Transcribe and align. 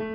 Hey, 0.00 0.06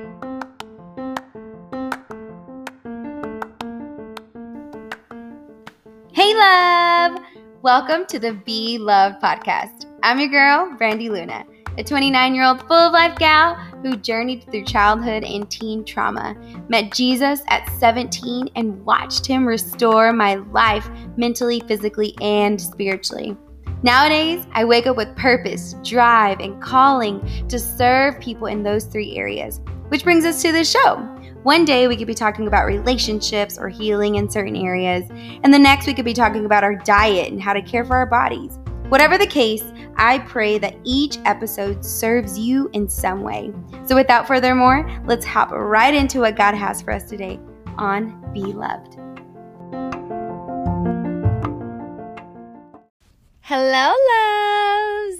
love! 6.33 7.19
Welcome 7.61 8.05
to 8.05 8.17
the 8.17 8.31
Be 8.45 8.77
Loved 8.77 9.21
podcast. 9.21 9.87
I'm 10.01 10.21
your 10.21 10.29
girl, 10.29 10.73
Brandy 10.77 11.09
Luna, 11.09 11.43
a 11.77 11.83
29 11.83 12.33
year 12.33 12.45
old 12.45 12.61
full 12.61 12.77
of 12.77 12.93
life 12.93 13.17
gal 13.17 13.55
who 13.81 13.97
journeyed 13.97 14.45
through 14.49 14.63
childhood 14.63 15.25
and 15.25 15.51
teen 15.51 15.83
trauma, 15.83 16.37
met 16.69 16.93
Jesus 16.93 17.41
at 17.49 17.69
17, 17.77 18.51
and 18.55 18.85
watched 18.85 19.25
him 19.25 19.45
restore 19.45 20.13
my 20.13 20.35
life 20.35 20.89
mentally, 21.17 21.59
physically, 21.67 22.15
and 22.21 22.61
spiritually. 22.61 23.35
Nowadays, 23.83 24.47
I 24.53 24.63
wake 24.63 24.87
up 24.87 24.95
with 24.95 25.13
purpose, 25.17 25.75
drive, 25.83 26.39
and 26.39 26.61
calling 26.61 27.19
to 27.49 27.59
serve 27.59 28.17
people 28.21 28.47
in 28.47 28.63
those 28.63 28.85
three 28.85 29.17
areas, 29.17 29.59
which 29.93 30.03
brings 30.03 30.25
us 30.25 30.41
to 30.41 30.51
the 30.51 30.65
show. 30.65 30.95
One 31.43 31.65
day 31.65 31.87
we 31.87 31.95
could 31.95 32.07
be 32.07 32.15
talking 32.15 32.47
about 32.47 32.65
relationships 32.65 33.59
or 33.59 33.69
healing 33.69 34.15
in 34.15 34.27
certain 34.27 34.55
areas, 34.55 35.07
and 35.43 35.53
the 35.53 35.59
next 35.59 35.85
we 35.85 35.93
could 35.93 36.03
be 36.03 36.15
talking 36.15 36.45
about 36.47 36.63
our 36.63 36.73
diet 36.73 37.31
and 37.31 37.39
how 37.39 37.53
to 37.53 37.61
care 37.61 37.85
for 37.85 37.95
our 37.95 38.07
bodies. 38.07 38.57
Whatever 38.89 39.19
the 39.19 39.27
case, 39.27 39.63
I 39.95 40.17
pray 40.17 40.57
that 40.57 40.75
each 40.83 41.19
episode 41.25 41.85
serves 41.85 42.39
you 42.39 42.71
in 42.73 42.89
some 42.89 43.21
way. 43.21 43.53
So 43.85 43.93
without 43.93 44.25
further 44.25 44.55
more, 44.55 44.89
let's 45.05 45.27
hop 45.27 45.51
right 45.51 45.93
into 45.93 46.21
what 46.21 46.35
God 46.35 46.55
has 46.55 46.81
for 46.81 46.91
us 46.91 47.03
today 47.03 47.39
on 47.77 48.33
Be 48.33 48.41
Loved. 48.41 48.97
Hello, 53.41 53.93
loves. 53.93 54.52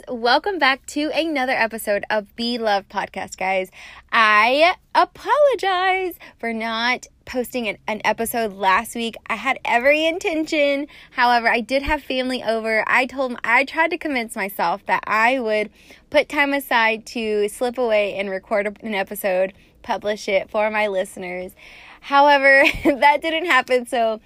Welcome 0.09 0.59
back 0.59 0.85
to 0.87 1.11
another 1.15 1.53
episode 1.53 2.03
of 2.09 2.35
Be 2.35 2.57
Loved 2.57 2.89
podcast, 2.89 3.37
guys. 3.37 3.71
I 4.11 4.75
apologize 4.93 6.15
for 6.37 6.51
not 6.51 7.07
posting 7.23 7.69
an, 7.69 7.77
an, 7.87 8.01
episode 8.03 8.51
last 8.51 8.95
week. 8.95 9.15
I 9.27 9.35
had 9.35 9.59
every 9.63 10.05
intention. 10.05 10.87
However, 11.11 11.47
I 11.47 11.61
did 11.61 11.83
have 11.83 12.03
family 12.03 12.43
over. 12.43 12.83
I 12.85 13.05
told 13.05 13.37
I 13.45 13.63
tried 13.63 13.91
to 13.91 13.97
convince 13.97 14.35
myself 14.35 14.85
that 14.87 15.05
I 15.07 15.39
would 15.39 15.69
put 16.09 16.27
time 16.27 16.51
aside 16.51 17.05
to 17.07 17.47
slip 17.47 17.77
away 17.77 18.15
and 18.15 18.29
record 18.29 18.77
an 18.81 18.93
episode, 18.93 19.53
publish 19.83 20.27
it 20.27 20.49
for 20.49 20.69
my 20.69 20.87
listeners. 20.87 21.53
However, 22.01 22.65
that 22.83 23.21
didn't 23.21 23.45
happen, 23.45 23.85
so 23.85 24.19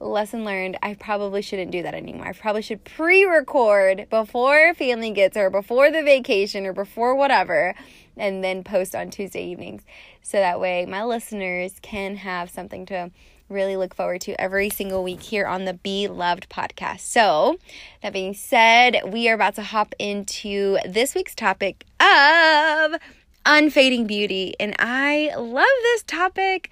lesson 0.00 0.44
learned. 0.44 0.78
I 0.82 0.94
probably 0.94 1.42
shouldn't 1.42 1.70
do 1.70 1.82
that 1.82 1.94
anymore. 1.94 2.28
I 2.28 2.32
probably 2.32 2.62
should 2.62 2.84
pre 2.84 3.24
record 3.24 4.06
before 4.10 4.74
family 4.74 5.10
gets 5.10 5.36
or 5.36 5.50
before 5.50 5.90
the 5.90 6.02
vacation 6.02 6.66
or 6.66 6.72
before 6.72 7.14
whatever, 7.14 7.74
and 8.16 8.42
then 8.42 8.64
post 8.64 8.94
on 8.94 9.10
Tuesday 9.10 9.44
evenings. 9.44 9.82
So 10.22 10.38
that 10.38 10.60
way 10.60 10.86
my 10.86 11.04
listeners 11.04 11.74
can 11.82 12.16
have 12.16 12.50
something 12.50 12.86
to 12.86 13.10
really 13.50 13.76
look 13.76 13.94
forward 13.94 14.20
to 14.22 14.40
every 14.40 14.70
single 14.70 15.02
week 15.02 15.20
here 15.20 15.46
on 15.46 15.64
the 15.64 15.74
Be 15.74 16.08
Loved 16.08 16.48
podcast. 16.48 17.00
So, 17.00 17.58
that 18.02 18.12
being 18.12 18.32
said, 18.32 19.00
we 19.06 19.28
are 19.28 19.34
about 19.34 19.56
to 19.56 19.62
hop 19.62 19.92
into 19.98 20.78
this 20.88 21.14
week's 21.14 21.34
topic 21.34 21.84
of 21.98 22.94
unfading 23.44 24.06
beauty. 24.06 24.54
And 24.60 24.76
I 24.78 25.34
love 25.36 25.66
this 25.82 26.04
topic 26.04 26.70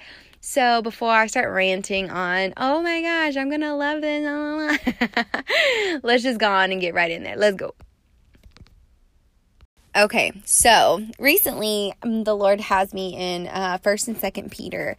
so 0.48 0.80
before 0.80 1.10
I 1.10 1.27
start 1.27 1.52
ranting 1.52 2.08
on, 2.08 2.54
oh 2.56 2.80
my 2.80 3.02
gosh, 3.02 3.36
I'm 3.36 3.50
gonna 3.50 3.77
love 3.77 4.00
this, 4.00 4.80
let's 6.02 6.22
just 6.22 6.41
go 6.41 6.50
on 6.50 6.72
and 6.72 6.80
get 6.80 6.94
right 6.94 7.10
in 7.10 7.22
there. 7.22 7.36
Let's 7.36 7.58
go. 7.58 7.74
Okay, 9.94 10.32
so 10.46 11.04
recently 11.19 11.92
um, 12.02 12.24
the 12.24 12.34
Lord 12.34 12.62
has 12.62 12.94
me 12.94 13.14
in 13.14 13.46
uh, 13.48 13.76
First 13.82 14.08
and 14.08 14.16
Second 14.16 14.50
Peter, 14.50 14.96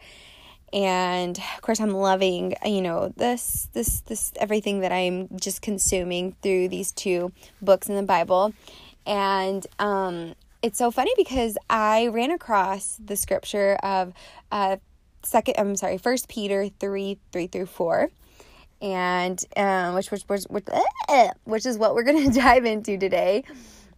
and 0.72 1.36
of 1.56 1.62
course 1.62 1.80
I'm 1.80 1.94
loving 1.94 2.54
you 2.64 2.80
know 2.80 3.12
this 3.16 3.68
this 3.72 4.02
this 4.02 4.32
everything 4.36 4.80
that 4.80 4.92
I'm 4.92 5.36
just 5.36 5.62
consuming 5.62 6.36
through 6.42 6.68
these 6.68 6.92
two 6.92 7.32
books 7.60 7.88
in 7.88 7.96
the 7.96 8.04
Bible, 8.04 8.54
and 9.04 9.66
um, 9.80 10.36
it's 10.62 10.78
so 10.78 10.92
funny 10.92 11.12
because 11.16 11.58
I 11.68 12.06
ran 12.06 12.30
across 12.30 13.00
the 13.04 13.16
scripture 13.16 13.74
of 13.82 14.12
uh, 14.52 14.76
second 15.22 15.54
I'm 15.58 15.76
sorry, 15.76 15.98
first 15.98 16.28
Peter 16.28 16.68
three, 16.80 17.18
three 17.32 17.46
through 17.46 17.66
four. 17.66 18.10
And 18.82 19.42
um, 19.56 19.94
which 19.94 20.10
which 20.10 20.22
which 20.22 20.44
which, 20.48 20.64
which 21.44 21.66
is 21.66 21.76
what 21.76 21.94
we're 21.94 22.02
gonna 22.10 22.32
dive 22.32 22.64
into 22.64 22.98
today. 22.98 23.44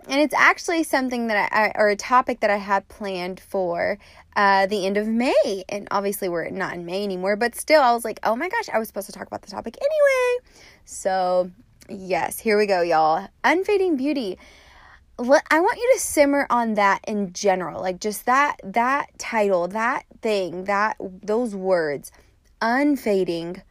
And 0.09 0.21
it's 0.21 0.35
actually 0.35 0.83
something 0.83 1.29
that 1.29 1.53
I, 1.53 1.73
or 1.81 1.89
a 1.89 1.97
topic 1.97 2.41
that 2.41 2.51
I 2.51 2.57
had 2.57 2.89
planned 2.89 3.39
for 3.39 3.99
uh, 4.35 4.67
the 4.67 4.85
end 4.85 4.97
of 4.97 5.07
May. 5.07 5.65
And 5.69 5.87
obviously, 5.93 6.29
we're 6.29 6.51
not 6.51 6.75
in 6.75 6.85
May 6.85 7.05
anymore, 7.05 7.37
but 7.37 7.55
still, 7.55 7.81
I 7.81 7.93
was 7.93 8.05
like, 8.05 8.19
oh 8.25 8.35
my 8.35 8.49
gosh, 8.49 8.69
I 8.73 8.79
was 8.79 8.89
supposed 8.89 9.07
to 9.07 9.13
talk 9.13 9.29
about 9.29 9.43
the 9.43 9.51
topic 9.51 9.77
anyway. 9.81 10.49
So, 10.85 11.53
yes, 11.89 12.41
here 12.41 12.59
we 12.59 12.67
go, 12.67 12.83
y'all. 12.83 13.29
Unfading 13.45 13.97
beauty. 13.97 14.39
I 15.23 15.61
want 15.61 15.79
you 15.79 15.91
to 15.95 16.01
simmer 16.01 16.47
on 16.51 16.75
that 16.75 17.01
in 17.07 17.33
general, 17.33 17.81
like 17.81 18.01
just 18.01 18.27
that 18.27 18.57
that 18.65 19.19
title, 19.19 19.69
that 19.69 20.05
thing, 20.21 20.65
that 20.65 20.97
those 21.01 21.55
words, 21.55 22.11
unfading 22.61 23.63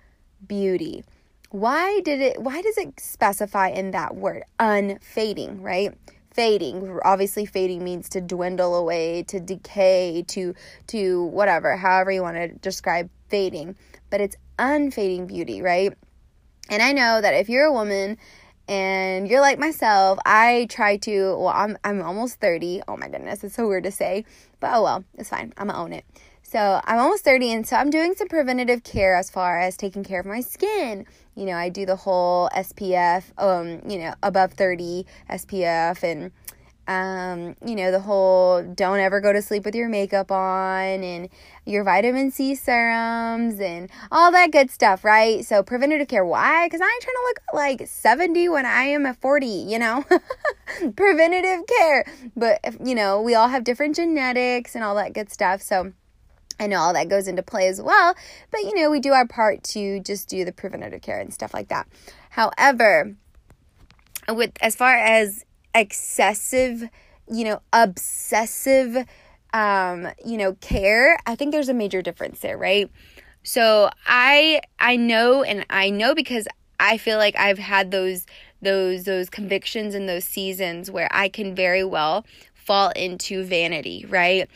beauty. 0.47 1.03
Why 1.49 1.99
did 2.01 2.21
it 2.21 2.41
why 2.41 2.61
does 2.61 2.77
it 2.77 2.99
specify 2.99 3.69
in 3.69 3.91
that 3.91 4.15
word 4.15 4.43
unfading, 4.59 5.61
right? 5.61 5.93
Fading. 6.33 6.99
Obviously 7.03 7.45
fading 7.45 7.83
means 7.83 8.07
to 8.09 8.21
dwindle 8.21 8.75
away, 8.75 9.23
to 9.23 9.39
decay, 9.39 10.23
to 10.29 10.55
to 10.87 11.25
whatever, 11.25 11.75
however 11.75 12.11
you 12.11 12.21
want 12.21 12.37
to 12.37 12.47
describe 12.47 13.09
fading, 13.27 13.75
but 14.09 14.21
it's 14.21 14.37
unfading 14.57 15.27
beauty, 15.27 15.61
right? 15.61 15.93
And 16.69 16.81
I 16.81 16.93
know 16.93 17.19
that 17.19 17.33
if 17.33 17.49
you're 17.49 17.65
a 17.65 17.73
woman 17.73 18.17
and 18.71 19.27
you're 19.27 19.41
like 19.41 19.59
myself, 19.59 20.17
I 20.25 20.65
try 20.69 20.95
to, 20.95 21.35
well, 21.35 21.49
I'm, 21.49 21.77
I'm 21.83 22.01
almost 22.01 22.39
30. 22.39 22.83
Oh 22.87 22.95
my 22.95 23.09
goodness, 23.09 23.43
it's 23.43 23.55
so 23.55 23.67
weird 23.67 23.83
to 23.83 23.91
say, 23.91 24.23
but 24.61 24.71
oh 24.73 24.83
well, 24.83 25.03
it's 25.17 25.27
fine. 25.27 25.51
I'm 25.57 25.67
gonna 25.67 25.77
own 25.77 25.91
it. 25.91 26.05
So 26.41 26.79
I'm 26.85 26.97
almost 26.97 27.25
30, 27.25 27.51
and 27.51 27.67
so 27.67 27.75
I'm 27.75 27.89
doing 27.89 28.15
some 28.15 28.29
preventative 28.29 28.83
care 28.85 29.17
as 29.17 29.29
far 29.29 29.59
as 29.59 29.75
taking 29.75 30.05
care 30.05 30.21
of 30.21 30.25
my 30.25 30.39
skin. 30.39 31.05
You 31.35 31.47
know, 31.47 31.55
I 31.55 31.67
do 31.67 31.85
the 31.85 31.97
whole 31.97 32.49
SPF, 32.55 33.23
um, 33.37 33.81
you 33.89 33.99
know, 33.99 34.13
above 34.23 34.53
30 34.53 35.05
SPF 35.29 36.01
and 36.03 36.31
um, 36.91 37.55
you 37.65 37.75
know, 37.75 37.89
the 37.89 38.01
whole 38.01 38.61
don't 38.63 38.99
ever 38.99 39.21
go 39.21 39.31
to 39.31 39.41
sleep 39.41 39.63
with 39.63 39.75
your 39.75 39.87
makeup 39.87 40.29
on 40.29 41.03
and 41.03 41.29
your 41.65 41.85
vitamin 41.85 42.31
C 42.31 42.53
serums 42.53 43.61
and 43.61 43.89
all 44.11 44.31
that 44.33 44.51
good 44.51 44.69
stuff, 44.69 45.05
right? 45.05 45.45
So, 45.45 45.63
preventative 45.63 46.09
care. 46.09 46.25
Why? 46.25 46.65
Because 46.65 46.81
I 46.81 46.85
ain't 46.85 47.01
trying 47.01 47.15
to 47.15 47.23
look 47.27 47.39
like 47.53 47.87
70 47.87 48.49
when 48.49 48.65
I 48.65 48.83
am 48.83 49.05
at 49.05 49.21
40, 49.21 49.45
you 49.45 49.79
know? 49.79 50.03
preventative 50.95 51.65
care. 51.65 52.05
But, 52.35 52.59
you 52.85 52.93
know, 52.93 53.21
we 53.21 53.35
all 53.35 53.47
have 53.47 53.63
different 53.63 53.95
genetics 53.95 54.75
and 54.75 54.83
all 54.83 54.95
that 54.95 55.13
good 55.13 55.31
stuff. 55.31 55.61
So, 55.61 55.93
I 56.59 56.67
know 56.67 56.79
all 56.79 56.93
that 56.93 57.09
goes 57.09 57.27
into 57.27 57.41
play 57.41 57.69
as 57.69 57.81
well, 57.81 58.15
but 58.51 58.61
you 58.61 58.75
know, 58.75 58.91
we 58.91 58.99
do 58.99 59.13
our 59.13 59.25
part 59.25 59.63
to 59.63 59.99
just 60.01 60.29
do 60.29 60.45
the 60.45 60.51
preventative 60.51 61.01
care 61.01 61.19
and 61.19 61.33
stuff 61.33 61.55
like 61.55 61.69
that. 61.69 61.87
However, 62.29 63.15
with 64.29 64.51
as 64.61 64.75
far 64.75 64.95
as 64.95 65.43
excessive, 65.73 66.83
you 67.29 67.43
know, 67.45 67.61
obsessive, 67.73 69.05
um, 69.53 70.07
you 70.25 70.37
know, 70.37 70.53
care, 70.55 71.17
I 71.25 71.35
think 71.35 71.51
there's 71.51 71.69
a 71.69 71.73
major 71.73 72.01
difference 72.01 72.39
there, 72.39 72.57
right? 72.57 72.89
So 73.43 73.89
I 74.05 74.61
I 74.79 74.95
know 74.95 75.43
and 75.43 75.65
I 75.69 75.89
know 75.89 76.13
because 76.13 76.47
I 76.79 76.97
feel 76.97 77.17
like 77.17 77.35
I've 77.37 77.59
had 77.59 77.91
those 77.91 78.25
those 78.61 79.03
those 79.05 79.29
convictions 79.29 79.95
in 79.95 80.05
those 80.05 80.23
seasons 80.23 80.91
where 80.91 81.09
I 81.11 81.29
can 81.29 81.55
very 81.55 81.83
well 81.83 82.25
fall 82.53 82.91
into 82.91 83.43
vanity, 83.43 84.05
right? 84.07 84.49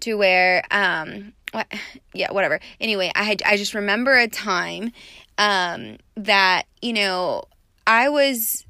To 0.00 0.14
where 0.14 0.64
um 0.70 1.32
what, 1.52 1.66
yeah, 2.14 2.32
whatever. 2.32 2.60
Anyway, 2.80 3.10
I 3.14 3.24
had 3.24 3.42
I 3.44 3.56
just 3.56 3.74
remember 3.74 4.16
a 4.16 4.28
time 4.28 4.92
um 5.38 5.96
that, 6.16 6.64
you 6.80 6.92
know, 6.92 7.44
I 7.86 8.08
was 8.08 8.64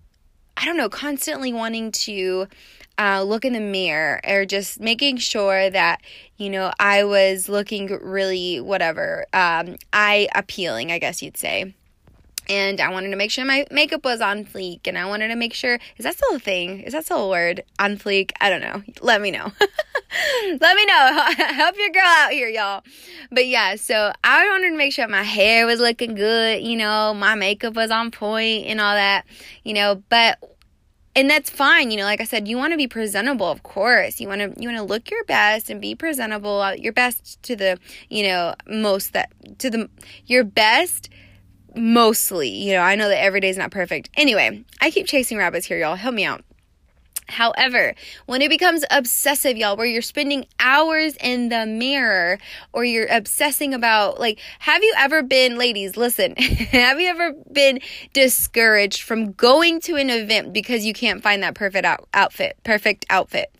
I 0.60 0.66
don't 0.66 0.76
know, 0.76 0.90
constantly 0.90 1.52
wanting 1.52 1.90
to 1.92 2.46
uh, 2.98 3.22
look 3.22 3.46
in 3.46 3.54
the 3.54 3.60
mirror 3.60 4.20
or 4.28 4.44
just 4.44 4.78
making 4.78 5.16
sure 5.16 5.70
that, 5.70 6.02
you 6.36 6.50
know, 6.50 6.70
I 6.78 7.04
was 7.04 7.48
looking 7.48 7.86
really, 8.02 8.60
whatever, 8.60 9.24
um, 9.32 9.76
eye 9.92 10.28
appealing, 10.34 10.92
I 10.92 10.98
guess 10.98 11.22
you'd 11.22 11.38
say 11.38 11.74
and 12.50 12.80
I 12.80 12.90
wanted 12.90 13.10
to 13.10 13.16
make 13.16 13.30
sure 13.30 13.44
my 13.44 13.64
makeup 13.70 14.04
was 14.04 14.20
on 14.20 14.44
fleek 14.44 14.80
and 14.86 14.98
I 14.98 15.06
wanted 15.06 15.28
to 15.28 15.36
make 15.36 15.54
sure 15.54 15.78
is 15.96 16.04
that 16.04 16.16
still 16.16 16.34
a 16.34 16.40
thing? 16.40 16.80
Is 16.80 16.92
that 16.92 17.04
still 17.04 17.26
a 17.26 17.28
word? 17.28 17.62
On 17.78 17.96
fleek? 17.96 18.32
I 18.40 18.50
don't 18.50 18.60
know. 18.60 18.82
Let 19.00 19.20
me 19.20 19.30
know. 19.30 19.52
Let 20.60 20.76
me 20.76 20.84
know. 20.84 21.32
Help 21.36 21.76
your 21.78 21.90
girl 21.90 22.02
out 22.04 22.32
here, 22.32 22.48
y'all. 22.48 22.82
But 23.30 23.46
yeah, 23.46 23.76
so 23.76 24.12
I 24.24 24.48
wanted 24.48 24.70
to 24.70 24.76
make 24.76 24.92
sure 24.92 25.06
my 25.06 25.22
hair 25.22 25.64
was 25.64 25.78
looking 25.78 26.16
good, 26.16 26.62
you 26.62 26.76
know, 26.76 27.14
my 27.14 27.36
makeup 27.36 27.74
was 27.74 27.92
on 27.92 28.10
point 28.10 28.66
and 28.66 28.80
all 28.80 28.94
that, 28.94 29.26
you 29.62 29.72
know, 29.72 30.02
but 30.08 30.38
and 31.14 31.28
that's 31.28 31.50
fine 31.50 31.90
you 31.90 31.96
know 31.96 32.04
like 32.04 32.20
i 32.20 32.24
said 32.24 32.46
you 32.46 32.56
want 32.56 32.72
to 32.72 32.76
be 32.76 32.86
presentable 32.86 33.50
of 33.50 33.62
course. 33.62 34.20
You 34.20 34.28
want 34.28 34.40
to 34.40 34.60
you 34.60 34.68
want 34.68 34.78
to 34.78 34.84
look 34.84 35.10
your 35.10 35.24
best 35.24 35.70
and 35.70 35.80
be 35.80 35.94
presentable 35.94 36.60
uh, 36.60 36.72
your 36.72 36.92
best 36.92 37.42
to 37.44 37.56
the 37.56 37.78
you 38.08 38.24
know 38.24 38.54
most 38.66 39.12
that 39.12 39.32
to 39.58 39.70
the 39.70 39.88
your 40.26 40.44
best 40.44 41.08
mostly. 41.76 42.48
You 42.48 42.74
know 42.74 42.80
i 42.80 42.94
know 42.94 43.08
that 43.08 43.22
every 43.22 43.40
day 43.40 43.48
is 43.48 43.58
not 43.58 43.70
perfect. 43.70 44.10
Anyway 44.14 44.64
i 44.80 44.90
keep 44.90 45.06
chasing 45.06 45.38
rabbits 45.38 45.66
here 45.66 45.78
y'all. 45.78 45.96
Help 45.96 46.14
me 46.14 46.24
out 46.24 46.44
However, 47.30 47.94
when 48.26 48.42
it 48.42 48.50
becomes 48.50 48.84
obsessive, 48.90 49.56
y'all, 49.56 49.76
where 49.76 49.86
you're 49.86 50.02
spending 50.02 50.46
hours 50.58 51.16
in 51.22 51.48
the 51.48 51.66
mirror 51.66 52.38
or 52.72 52.84
you're 52.84 53.06
obsessing 53.10 53.72
about, 53.74 54.20
like, 54.20 54.40
have 54.58 54.82
you 54.82 54.94
ever 54.98 55.22
been, 55.22 55.56
ladies, 55.56 55.96
listen, 55.96 56.36
have 56.36 57.00
you 57.00 57.08
ever 57.08 57.32
been 57.52 57.80
discouraged 58.12 59.02
from 59.02 59.32
going 59.32 59.80
to 59.80 59.96
an 59.96 60.10
event 60.10 60.52
because 60.52 60.84
you 60.84 60.92
can't 60.92 61.22
find 61.22 61.42
that 61.42 61.54
perfect 61.54 61.86
out- 61.86 62.08
outfit, 62.12 62.56
perfect 62.64 63.06
outfit? 63.10 63.50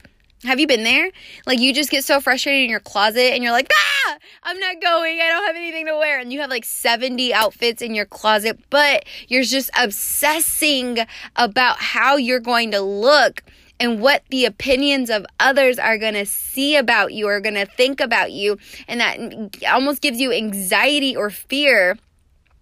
Have 0.45 0.59
you 0.59 0.67
been 0.67 0.85
there? 0.85 1.11
Like 1.47 1.59
you 1.59 1.75
just 1.75 1.91
get 1.91 2.05
so 2.05 2.19
frustrated 2.19 2.65
in 2.65 2.71
your 2.71 2.81
closet 2.81 3.35
and 3.35 3.43
you're 3.43 3.53
like, 3.53 3.71
ah, 3.71 4.19
I'm 4.43 4.59
not 4.59 4.81
going. 4.81 5.21
I 5.21 5.29
don't 5.29 5.47
have 5.47 5.57
anything 5.57 5.87
to 5.87 5.97
wear. 5.97 6.19
And 6.19 6.33
you 6.33 6.41
have 6.41 6.49
like 6.49 6.65
70 6.65 7.35
outfits 7.35 7.83
in 7.83 7.95
your 7.95 8.07
closet, 8.07 8.59
but 8.71 9.05
you're 9.29 9.43
just 9.43 9.71
obsessing 9.79 10.99
about 11.37 11.77
how 11.77 12.17
you're 12.17 12.41
going 12.41 12.71
to 12.71 12.81
look 12.81 13.43
and 13.79 14.01
what 14.01 14.23
the 14.31 14.47
opinions 14.47 15.11
of 15.11 15.27
others 15.41 15.79
are 15.79 15.99
going 15.99 16.15
to 16.15 16.27
see 16.27 16.77
about 16.77 17.13
you 17.13 17.27
or 17.27 17.41
going 17.41 17.55
to 17.55 17.67
think 17.67 18.01
about 18.01 18.33
you. 18.33 18.59
And 18.89 19.01
that 19.01 19.71
almost 19.71 20.01
gives 20.01 20.21
you 20.21 20.33
anxiety 20.33 21.17
or 21.17 21.29
fear 21.31 21.99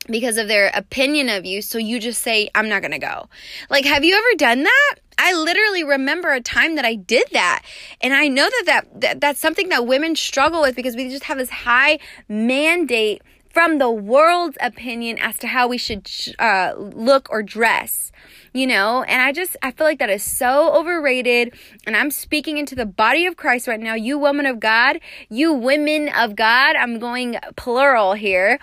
because 0.06 0.36
of 0.36 0.48
their 0.48 0.70
opinion 0.75 1.28
of 1.28 1.44
you. 1.44 1.62
So 1.62 1.78
you 1.78 2.00
just 2.00 2.22
say, 2.22 2.48
I'm 2.54 2.69
not 2.69 2.82
going 2.82 2.92
to 2.92 2.98
go. 2.98 3.28
Like, 3.70 3.84
have 3.84 4.04
you 4.04 4.16
ever 4.16 4.36
done 4.36 4.64
that? 4.64 4.94
I 5.18 5.34
literally 5.34 5.84
remember 5.84 6.32
a 6.32 6.40
time 6.40 6.76
that 6.76 6.84
I 6.84 6.94
did 6.94 7.26
that. 7.32 7.62
And 8.00 8.14
I 8.14 8.28
know 8.28 8.48
that, 8.48 8.62
that, 8.66 9.00
that 9.00 9.20
that's 9.20 9.40
something 9.40 9.68
that 9.68 9.86
women 9.86 10.16
struggle 10.16 10.62
with 10.62 10.76
because 10.76 10.96
we 10.96 11.08
just 11.08 11.24
have 11.24 11.38
this 11.38 11.50
high 11.50 11.98
mandate 12.28 13.22
from 13.50 13.78
the 13.78 13.90
world's 13.90 14.56
opinion 14.60 15.18
as 15.18 15.36
to 15.38 15.48
how 15.48 15.66
we 15.66 15.78
should 15.78 16.08
uh, 16.38 16.74
look 16.76 17.28
or 17.30 17.42
dress 17.42 18.12
you 18.52 18.66
know? 18.66 19.02
And 19.02 19.22
i 19.22 19.32
just 19.32 19.56
i 19.62 19.70
feel 19.70 19.86
like 19.86 19.98
that 19.98 20.10
is 20.10 20.22
so 20.22 20.74
overrated. 20.74 21.54
And 21.86 21.96
i'm 21.96 22.10
speaking 22.10 22.58
into 22.58 22.74
the 22.74 22.86
body 22.86 23.26
of 23.26 23.36
christ 23.36 23.68
right 23.68 23.80
now. 23.80 23.94
You 23.94 24.18
women 24.18 24.46
of 24.46 24.60
god 24.60 25.00
you 25.28 25.52
women 25.52 26.08
of 26.08 26.36
god 26.36 26.76
i'm 26.76 26.98
going 26.98 27.36
plural 27.56 28.14
here. 28.14 28.58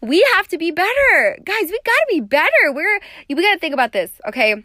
We 0.00 0.24
have 0.34 0.48
to 0.48 0.58
be 0.58 0.70
better. 0.70 1.38
Guys 1.44 1.70
we 1.70 1.78
gotta 1.84 2.06
be 2.08 2.20
better. 2.20 2.72
We're 2.72 3.00
we 3.28 3.42
gotta 3.42 3.58
think 3.58 3.74
about 3.74 3.92
this 3.92 4.10
okay 4.28 4.64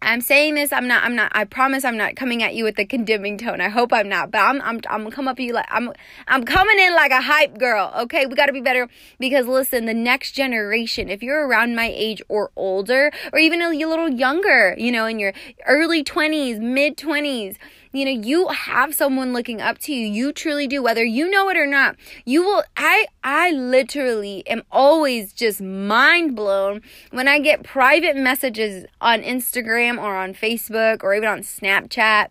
I'm 0.00 0.20
saying 0.20 0.54
this. 0.54 0.72
I'm 0.72 0.86
not. 0.86 1.02
I'm 1.02 1.16
not. 1.16 1.32
I 1.34 1.44
promise. 1.44 1.84
I'm 1.84 1.96
not 1.96 2.14
coming 2.14 2.42
at 2.42 2.54
you 2.54 2.64
with 2.64 2.78
a 2.78 2.84
condemning 2.84 3.36
tone. 3.36 3.60
I 3.60 3.68
hope 3.68 3.92
I'm 3.92 4.08
not. 4.08 4.30
But 4.30 4.38
I'm. 4.38 4.60
I'm. 4.62 4.80
I'm 4.88 5.02
gonna 5.02 5.10
come 5.10 5.26
up 5.26 5.36
to 5.38 5.42
you 5.42 5.52
like 5.52 5.66
I'm. 5.68 5.92
I'm 6.28 6.44
coming 6.44 6.78
in 6.78 6.94
like 6.94 7.10
a 7.10 7.20
hype 7.20 7.58
girl. 7.58 7.92
Okay, 8.02 8.26
we 8.26 8.36
got 8.36 8.46
to 8.46 8.52
be 8.52 8.60
better 8.60 8.88
because 9.18 9.46
listen, 9.46 9.86
the 9.86 9.94
next 9.94 10.32
generation. 10.32 11.08
If 11.08 11.22
you're 11.22 11.46
around 11.46 11.74
my 11.74 11.92
age 11.92 12.22
or 12.28 12.52
older, 12.54 13.10
or 13.32 13.38
even 13.40 13.60
a 13.60 13.70
little 13.70 14.08
younger, 14.08 14.76
you 14.78 14.92
know, 14.92 15.06
in 15.06 15.18
your 15.18 15.32
early 15.66 16.04
20s, 16.04 16.60
mid 16.60 16.96
20s 16.96 17.56
you 17.92 18.04
know, 18.04 18.10
you 18.10 18.48
have 18.48 18.94
someone 18.94 19.32
looking 19.32 19.60
up 19.60 19.78
to 19.78 19.92
you. 19.92 20.06
You 20.06 20.32
truly 20.32 20.66
do, 20.66 20.82
whether 20.82 21.04
you 21.04 21.30
know 21.30 21.48
it 21.48 21.56
or 21.56 21.66
not. 21.66 21.96
You 22.24 22.42
will, 22.42 22.64
I, 22.76 23.06
I 23.22 23.50
literally 23.50 24.46
am 24.46 24.62
always 24.70 25.32
just 25.32 25.60
mind 25.60 26.36
blown 26.36 26.82
when 27.10 27.28
I 27.28 27.38
get 27.38 27.62
private 27.62 28.16
messages 28.16 28.86
on 29.00 29.22
Instagram 29.22 29.98
or 30.02 30.16
on 30.16 30.34
Facebook 30.34 31.02
or 31.02 31.14
even 31.14 31.28
on 31.28 31.40
Snapchat 31.40 32.28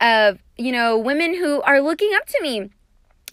of, 0.00 0.38
you 0.56 0.72
know, 0.72 0.96
women 0.96 1.34
who 1.34 1.62
are 1.62 1.80
looking 1.80 2.10
up 2.14 2.26
to 2.26 2.38
me 2.42 2.70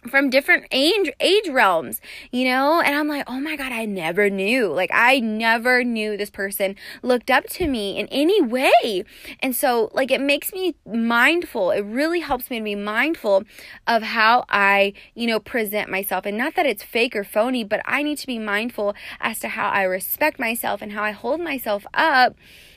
from 0.10 0.30
different 0.30 0.66
age 0.72 1.12
age 1.20 1.50
realms, 1.50 2.02
you 2.32 2.46
know? 2.46 2.82
And 2.82 2.96
I'm 2.96 3.08
like, 3.08 3.24
"Oh 3.28 3.40
my 3.40 3.56
god, 3.56 3.72
I 3.72 3.86
never 3.86 4.30
knew. 4.30 4.68
Like 4.68 4.92
I 4.94 5.20
never 5.20 5.84
knew 5.84 6.16
this 6.18 6.30
person 6.30 6.76
looked 7.02 7.30
up 7.32 7.46
to 7.52 7.68
me 7.68 7.98
in 7.98 8.08
any 8.08 8.42
way." 8.42 9.04
And 9.40 9.56
so 9.56 9.90
like 9.94 10.12
it 10.12 10.22
makes 10.22 10.54
me 10.54 10.76
mindful. 10.86 11.72
It 11.72 11.82
really 11.82 12.20
helps 12.20 12.50
me 12.50 12.60
to 12.60 12.64
be 12.64 12.76
mindful 12.76 13.44
of 13.86 14.04
how 14.04 14.46
I, 14.50 14.94
you 15.16 15.28
know, 15.28 15.40
present 15.40 15.90
myself. 15.90 16.26
And 16.26 16.38
not 16.38 16.56
that 16.56 16.66
it's 16.66 16.84
fake 16.84 17.16
or 17.16 17.24
phony, 17.24 17.64
but 17.64 17.82
I 17.86 18.04
need 18.04 18.18
to 18.20 18.28
be 18.28 18.40
mindful 18.40 18.96
as 19.20 19.40
to 19.40 19.50
how 19.50 19.70
I 19.70 19.84
respect 19.84 20.40
myself 20.40 20.82
and 20.82 20.92
how 20.92 21.04
I 21.04 21.12
hold 21.12 21.42
myself 21.42 21.86
up 21.94 22.36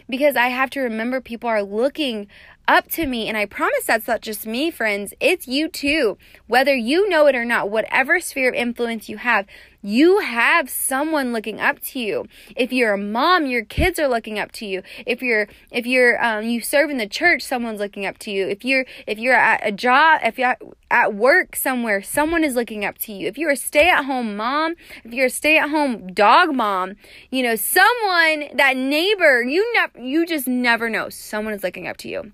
because 0.09 0.37
I 0.37 0.49
have 0.49 0.71
to 0.71 0.81
remember 0.81 1.21
people 1.21 1.49
are 1.49 1.63
looking 1.63 2.27
up 2.71 2.89
to 2.89 3.05
me. 3.05 3.27
And 3.27 3.37
I 3.37 3.47
promise 3.47 3.85
that's 3.85 4.07
not 4.07 4.23
just 4.23 4.47
me, 4.47 4.71
friends. 4.71 5.13
It's 5.19 5.49
you 5.49 5.69
too. 5.69 6.17
Whether 6.47 6.75
you 6.75 7.09
know 7.09 7.27
it 7.27 7.35
or 7.35 7.45
not, 7.45 7.69
whatever 7.69 8.21
sphere 8.21 8.51
of 8.51 8.55
influence 8.55 9.09
you 9.09 9.17
have, 9.17 9.47
you 9.83 10.21
have 10.21 10.71
someone 10.71 11.33
looking 11.33 11.61
up 11.61 11.81
to 11.81 11.99
you. 11.99 12.27
If 12.55 12.73
you're 12.73 12.93
a 12.93 12.99
mom, 12.99 13.47
your 13.47 13.65
kids 13.65 13.99
are 13.99 14.07
looking 14.07 14.39
up 14.39 14.53
to 14.53 14.67
you. 14.67 14.83
If 15.05 15.21
you're 15.21 15.49
if 15.73 15.85
you're 15.85 16.23
um, 16.25 16.45
you 16.45 16.61
serve 16.61 16.91
in 16.91 16.99
the 16.99 17.09
church, 17.09 17.43
someone's 17.43 17.81
looking 17.81 18.07
up 18.07 18.19
to 18.19 18.31
you. 18.31 18.47
If 18.47 18.65
you're 18.65 18.85
if 19.07 19.19
you're 19.19 19.35
at 19.35 19.67
a 19.67 19.73
job, 19.73 20.21
if 20.23 20.39
you're 20.39 20.57
at 20.93 21.15
work 21.15 21.57
somewhere, 21.57 22.03
someone 22.03 22.45
is 22.45 22.55
looking 22.55 22.85
up 22.85 22.99
to 22.99 23.13
you. 23.13 23.27
If 23.27 23.37
you're 23.37 23.51
a 23.51 23.57
stay-at-home 23.57 24.37
mom, 24.37 24.75
if 25.03 25.13
you're 25.13 25.27
a 25.27 25.31
stay-at-home 25.31 26.13
dog 26.13 26.55
mom, 26.55 26.95
you 27.31 27.43
know 27.43 27.57
someone 27.57 28.45
that 28.55 28.77
neighbor 28.77 29.43
you 29.43 29.73
never 29.73 29.99
you 29.99 30.25
just 30.25 30.47
never 30.47 30.89
know 30.89 31.09
someone 31.09 31.55
is 31.55 31.65
looking 31.65 31.89
up 31.89 31.97
to 31.99 32.09
you. 32.09 32.33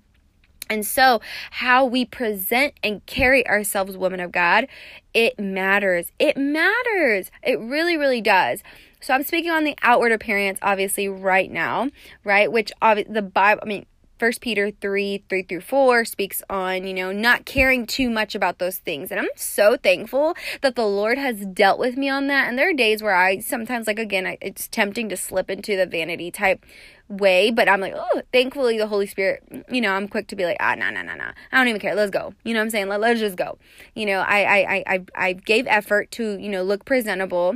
And 0.69 0.85
so, 0.85 1.21
how 1.51 1.85
we 1.85 2.05
present 2.05 2.73
and 2.83 3.05
carry 3.05 3.47
ourselves, 3.47 3.97
women 3.97 4.19
of 4.19 4.31
God, 4.31 4.67
it 5.13 5.39
matters. 5.39 6.11
It 6.19 6.37
matters. 6.37 7.31
It 7.43 7.59
really, 7.59 7.97
really 7.97 8.21
does. 8.21 8.63
So, 9.01 9.13
I'm 9.13 9.23
speaking 9.23 9.51
on 9.51 9.63
the 9.63 9.75
outward 9.81 10.11
appearance, 10.11 10.59
obviously, 10.61 11.07
right 11.07 11.51
now, 11.51 11.89
right? 12.23 12.51
Which 12.51 12.71
obviously, 12.81 13.13
the 13.13 13.21
Bible, 13.21 13.61
I 13.63 13.67
mean, 13.67 13.85
First 14.17 14.41
Peter 14.41 14.71
3 14.71 15.23
3 15.29 15.43
through 15.43 15.61
4 15.61 16.05
speaks 16.05 16.41
on, 16.49 16.87
you 16.87 16.93
know, 16.93 17.11
not 17.11 17.45
caring 17.45 17.85
too 17.85 18.09
much 18.09 18.35
about 18.35 18.59
those 18.59 18.77
things. 18.77 19.11
And 19.11 19.19
I'm 19.19 19.29
so 19.35 19.77
thankful 19.77 20.35
that 20.61 20.75
the 20.75 20.85
Lord 20.85 21.17
has 21.17 21.45
dealt 21.45 21.79
with 21.79 21.97
me 21.97 22.09
on 22.09 22.27
that. 22.27 22.47
And 22.47 22.57
there 22.57 22.69
are 22.69 22.73
days 22.73 23.03
where 23.03 23.15
I 23.15 23.39
sometimes, 23.39 23.87
like, 23.87 23.99
again, 23.99 24.25
I, 24.25 24.37
it's 24.41 24.67
tempting 24.67 25.09
to 25.09 25.17
slip 25.17 25.49
into 25.49 25.75
the 25.75 25.85
vanity 25.85 26.31
type 26.31 26.65
way, 27.09 27.51
but 27.51 27.69
I'm 27.69 27.79
like, 27.79 27.93
oh, 27.95 28.21
thankfully 28.33 28.77
the 28.77 28.87
Holy 28.87 29.07
Spirit, 29.07 29.43
you 29.69 29.81
know, 29.81 29.93
I'm 29.93 30.07
quick 30.07 30.27
to 30.27 30.35
be 30.35 30.45
like, 30.45 30.57
ah, 30.59 30.75
no, 30.75 30.89
no, 30.89 31.01
no, 31.01 31.15
no, 31.15 31.31
I 31.51 31.57
don't 31.57 31.67
even 31.67 31.79
care. 31.79 31.95
Let's 31.95 32.11
go. 32.11 32.33
You 32.43 32.53
know 32.53 32.59
what 32.59 32.65
I'm 32.65 32.69
saying? 32.69 32.89
Let, 32.89 32.99
let's 32.99 33.19
just 33.19 33.37
go. 33.37 33.57
You 33.95 34.05
know, 34.07 34.19
I, 34.19 34.39
I, 34.39 34.83
I, 34.87 35.05
I 35.15 35.33
gave 35.33 35.67
effort 35.67 36.11
to, 36.11 36.37
you 36.37 36.49
know, 36.49 36.63
look 36.63 36.85
presentable 36.85 37.55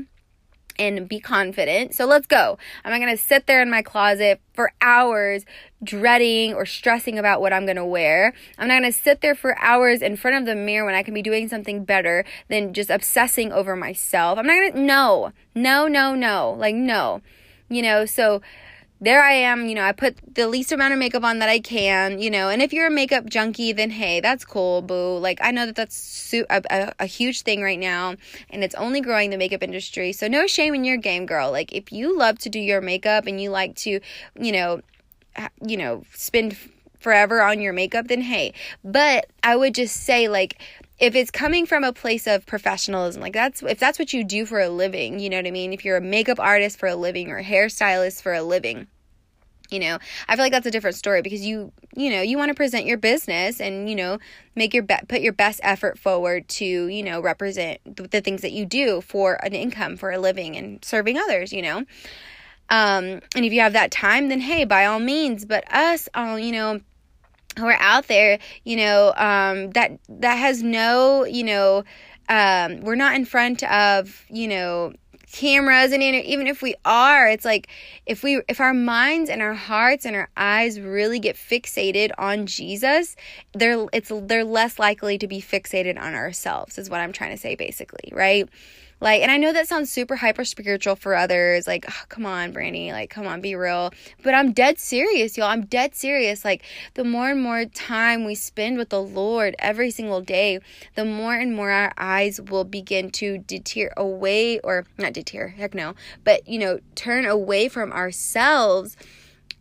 and 0.82 1.08
be 1.08 1.20
confident. 1.20 1.94
So 1.94 2.06
let's 2.06 2.26
go. 2.26 2.58
I'm 2.84 2.92
not 2.92 3.00
going 3.00 3.16
to 3.16 3.24
sit 3.24 3.46
there 3.46 3.62
in 3.62 3.70
my 3.70 3.84
closet 3.84 4.42
for 4.54 4.74
hours 4.82 5.46
dreading 5.84 6.56
or 6.56 6.66
stressing 6.66 7.20
about 7.20 7.40
what 7.40 7.54
I'm 7.54 7.66
going 7.66 7.76
to 7.76 7.86
wear. 7.86 8.34
I'm 8.58 8.68
not 8.68 8.82
going 8.82 8.92
to 8.92 8.98
sit 8.98 9.22
there 9.22 9.36
for 9.36 9.58
hours 9.60 10.02
in 10.02 10.16
front 10.16 10.38
of 10.38 10.46
the 10.46 10.56
mirror 10.56 10.86
when 10.86 10.96
I 10.96 11.04
can 11.04 11.14
be 11.14 11.22
doing 11.22 11.48
something 11.48 11.86
better 11.86 12.26
than 12.50 12.74
just 12.74 12.90
obsessing 12.90 13.52
over 13.52 13.76
myself. 13.76 14.40
I'm 14.40 14.48
not 14.48 14.54
going 14.54 14.74
to, 14.74 14.80
no, 14.80 15.32
no, 15.54 15.88
no, 15.88 16.16
no, 16.16 16.56
like, 16.58 16.76
no, 16.76 17.22
you 17.70 17.84
know, 17.84 18.06
so 18.06 18.42
there 19.02 19.24
I 19.24 19.34
am, 19.34 19.66
you 19.66 19.74
know, 19.74 19.84
I 19.84 19.94
put 19.94 20.16
the 20.36 20.48
least 20.48 20.72
amount 20.72 20.94
of 20.94 21.00
makeup 21.00 21.24
on 21.24 21.40
that 21.40 21.50
I 21.50 21.60
can, 21.60 22.20
you 22.20 22.30
know, 22.30 22.50
and 22.50 22.62
if 22.62 22.72
you're 22.72 22.86
a 22.86 22.92
makeup 22.92 23.26
junkie, 23.26 23.74
then 23.74 23.90
hey, 23.90 24.20
that's 24.20 24.46
cool, 24.46 24.84
boo. 24.84 25.18
Like, 25.18 25.40
I 25.42 25.50
know 25.50 25.66
that 25.66 25.76
that's 25.76 25.96
su- 25.96 26.46
a, 26.52 26.62
a, 26.70 26.94
a 27.00 27.06
huge 27.08 27.42
thing 27.42 27.64
right 27.64 27.80
now, 27.80 28.16
and 28.52 28.64
it's 28.64 28.76
only 28.76 29.02
growing 29.02 29.32
the 29.32 29.38
makeup 29.38 29.64
industry. 29.64 30.14
So, 30.14 30.28
no 30.28 30.46
shame 30.46 30.76
in 30.76 30.84
your 30.84 30.98
game, 30.98 31.26
girl. 31.26 31.50
Like, 31.50 31.74
if 31.74 31.92
you 31.92 32.16
love 32.16 32.38
to 32.40 32.50
do 32.50 32.60
your 32.60 32.80
makeup 32.80 33.26
and 33.26 33.42
you 33.42 33.50
like 33.50 33.76
to, 33.78 34.00
you 34.40 34.52
know, 34.52 34.82
you 35.66 35.78
know, 35.78 36.04
spend 36.14 36.56
forever 37.00 37.42
on 37.42 37.60
your 37.60 37.74
makeup, 37.74 38.08
then 38.08 38.22
hey. 38.22 38.54
But 38.84 39.26
I 39.42 39.56
would 39.56 39.74
just 39.74 39.98
say, 39.98 40.28
like, 40.28 40.62
if 41.02 41.16
it's 41.16 41.32
coming 41.32 41.66
from 41.66 41.84
a 41.84 41.92
place 41.92 42.28
of 42.28 42.46
professionalism, 42.46 43.22
like 43.22 43.34
that's 43.34 43.64
if 43.64 43.80
that's 43.80 43.98
what 43.98 44.14
you 44.14 44.24
do 44.24 44.46
for 44.46 44.62
a 44.62 44.70
living, 44.70 45.20
you 45.20 45.30
know 45.30 45.38
what 45.38 45.48
I 45.48 45.52
mean? 45.52 45.74
If 45.74 45.84
you're 45.84 45.98
a 45.98 46.02
makeup 46.02 46.40
artist 46.40 46.78
for 46.78 46.88
a 46.88 46.96
living 46.96 47.32
or 47.32 47.40
a 47.40 47.44
hairstylist 47.44 48.22
for 48.22 48.34
a 48.34 48.44
living, 48.44 48.88
you 49.72 49.80
know 49.80 49.98
i 50.28 50.36
feel 50.36 50.44
like 50.44 50.52
that's 50.52 50.68
a 50.68 50.72
different 50.72 50.98
story 50.98 51.22
because 51.22 51.46
you 51.46 51.72
you 51.96 52.10
know 52.10 52.22
you 52.22 52.38
want 52.38 52.50
to 52.50 52.54
present 52.54 52.86
your 52.86 52.98
business 52.98 53.62
and 53.62 53.90
you 53.90 53.96
know 53.96 54.20
make 54.54 54.74
your 54.74 54.84
be- 54.84 54.96
put 55.08 55.22
your 55.22 55.32
best 55.32 55.62
effort 55.64 55.98
forward 55.98 56.48
to 56.50 56.66
you 56.66 57.02
know 57.02 57.22
represent 57.22 57.80
the, 57.96 58.06
the 58.10 58.22
things 58.22 58.42
that 58.42 58.52
you 58.52 58.66
do 58.66 59.00
for 59.00 59.44
an 59.46 59.54
income 59.54 59.96
for 59.96 60.12
a 60.12 60.20
living 60.20 60.58
and 60.58 60.84
serving 60.84 61.18
others 61.18 61.54
you 61.54 61.62
know 61.62 61.78
um 62.70 63.22
and 63.34 63.46
if 63.46 63.54
you 63.54 63.62
have 63.62 63.74
that 63.74 63.92
time 63.92 64.28
then 64.28 64.42
hey 64.42 64.66
by 64.66 64.86
all 64.86 65.00
means 65.00 65.46
but 65.46 65.64
us 65.74 66.10
all 66.14 66.38
you 66.38 66.52
know 66.52 66.82
who 67.58 67.66
are 67.66 67.78
out 67.80 68.08
there 68.08 68.40
you 68.64 68.76
know 68.76 69.14
um 69.18 69.72
that 69.72 69.92
that 70.10 70.36
has 70.36 70.64
no 70.64 71.26
you 71.26 71.44
know 71.44 71.84
um 72.30 72.82
we're 72.82 72.96
not 72.96 73.16
in 73.16 73.26
front 73.26 73.64
of 73.64 74.24
you 74.30 74.48
know 74.48 74.94
cameras 75.32 75.94
and 75.94 76.04
even 76.04 76.46
if 76.46 76.62
we 76.62 76.76
are 76.84 77.30
it's 77.30 77.46
like 77.46 77.70
if 78.06 78.22
we 78.22 78.42
if 78.50 78.60
our 78.60 78.74
minds 78.74 79.30
and 79.30 79.42
our 79.42 79.54
hearts 79.54 80.06
and 80.06 80.14
our 80.14 80.30
eyes 80.36 80.78
really 80.80 81.20
get 81.20 81.38
fixated 81.38 82.12
on 82.18 82.46
Jesus 82.46 83.16
they're 83.54 83.86
it's 83.94 84.12
they're 84.24 84.44
less 84.44 84.78
likely 84.78 85.18
to 85.18 85.28
be 85.28 85.42
fixated 85.42 85.98
on 85.98 86.14
ourselves 86.16 86.78
is 86.78 86.90
what 86.90 87.00
I'm 87.00 87.14
trying 87.14 87.32
to 87.32 87.38
say 87.38 87.56
basically 87.56 88.12
right 88.12 88.50
like, 89.02 89.22
and 89.22 89.32
I 89.32 89.38
know 89.38 89.52
that 89.52 89.68
sounds 89.68 89.92
super 89.92 90.16
hyper 90.16 90.46
spiritual 90.46 90.96
for 90.96 91.16
others. 91.16 91.68
Like, 91.68 91.86
oh, 91.90 92.04
come 92.08 92.26
on, 92.26 92.52
Brandy. 92.52 92.92
Like, 92.92 93.10
come 93.10 93.28
on, 93.28 93.42
be 93.42 93.56
real. 93.56 93.92
But 94.24 94.36
I'm 94.36 94.54
dead 94.54 94.80
serious, 94.80 95.38
y'all. 95.38 95.48
I'm 95.48 95.66
dead 95.66 95.96
serious. 95.96 96.46
Like, 96.46 96.64
the 96.94 97.04
more 97.04 97.32
and 97.32 97.42
more 97.42 97.66
time 97.66 98.26
we 98.26 98.36
spend 98.36 98.78
with 98.78 98.90
the 98.90 99.02
Lord 99.02 99.56
every 99.58 99.90
single 99.90 100.22
day, 100.22 100.60
the 100.96 101.04
more 101.04 101.34
and 101.34 101.56
more 101.56 101.72
our 101.72 101.92
eyes 101.98 102.40
will 102.40 102.64
begin 102.64 103.10
to 103.12 103.40
deter 103.40 103.92
away, 103.98 104.60
or 104.60 104.86
not 104.98 105.14
deter, 105.14 105.48
heck 105.48 105.74
no, 105.74 105.96
but, 106.24 106.48
you 106.48 106.60
know, 106.60 106.80
turn 106.96 107.26
away 107.26 107.68
from 107.68 107.92
ourselves 107.92 108.96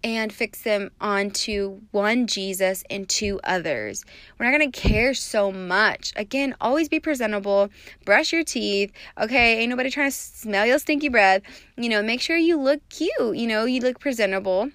and 0.02 0.32
fix 0.32 0.62
them 0.62 0.90
onto 1.00 1.80
one 1.90 2.26
Jesus 2.26 2.84
and 2.90 3.08
two 3.08 3.40
others. 3.44 4.04
We're 4.38 4.50
not 4.50 4.58
going 4.58 4.70
to 4.70 4.80
care 4.80 5.14
so 5.14 5.52
much. 5.52 6.12
Again, 6.16 6.54
always 6.60 6.88
be 6.88 7.00
presentable, 7.00 7.68
brush 8.04 8.32
your 8.32 8.44
teeth. 8.44 8.92
Okay, 9.20 9.58
ain't 9.58 9.70
nobody 9.70 9.90
trying 9.90 10.10
to 10.10 10.16
smell 10.16 10.66
your 10.66 10.78
stinky 10.78 11.08
breath. 11.08 11.42
You 11.76 11.88
know, 11.88 12.02
make 12.02 12.20
sure 12.20 12.36
you 12.36 12.58
look 12.58 12.80
cute, 12.88 13.36
you 13.36 13.46
know, 13.46 13.64
you 13.64 13.80
look 13.80 14.00
presentable. 14.00 14.70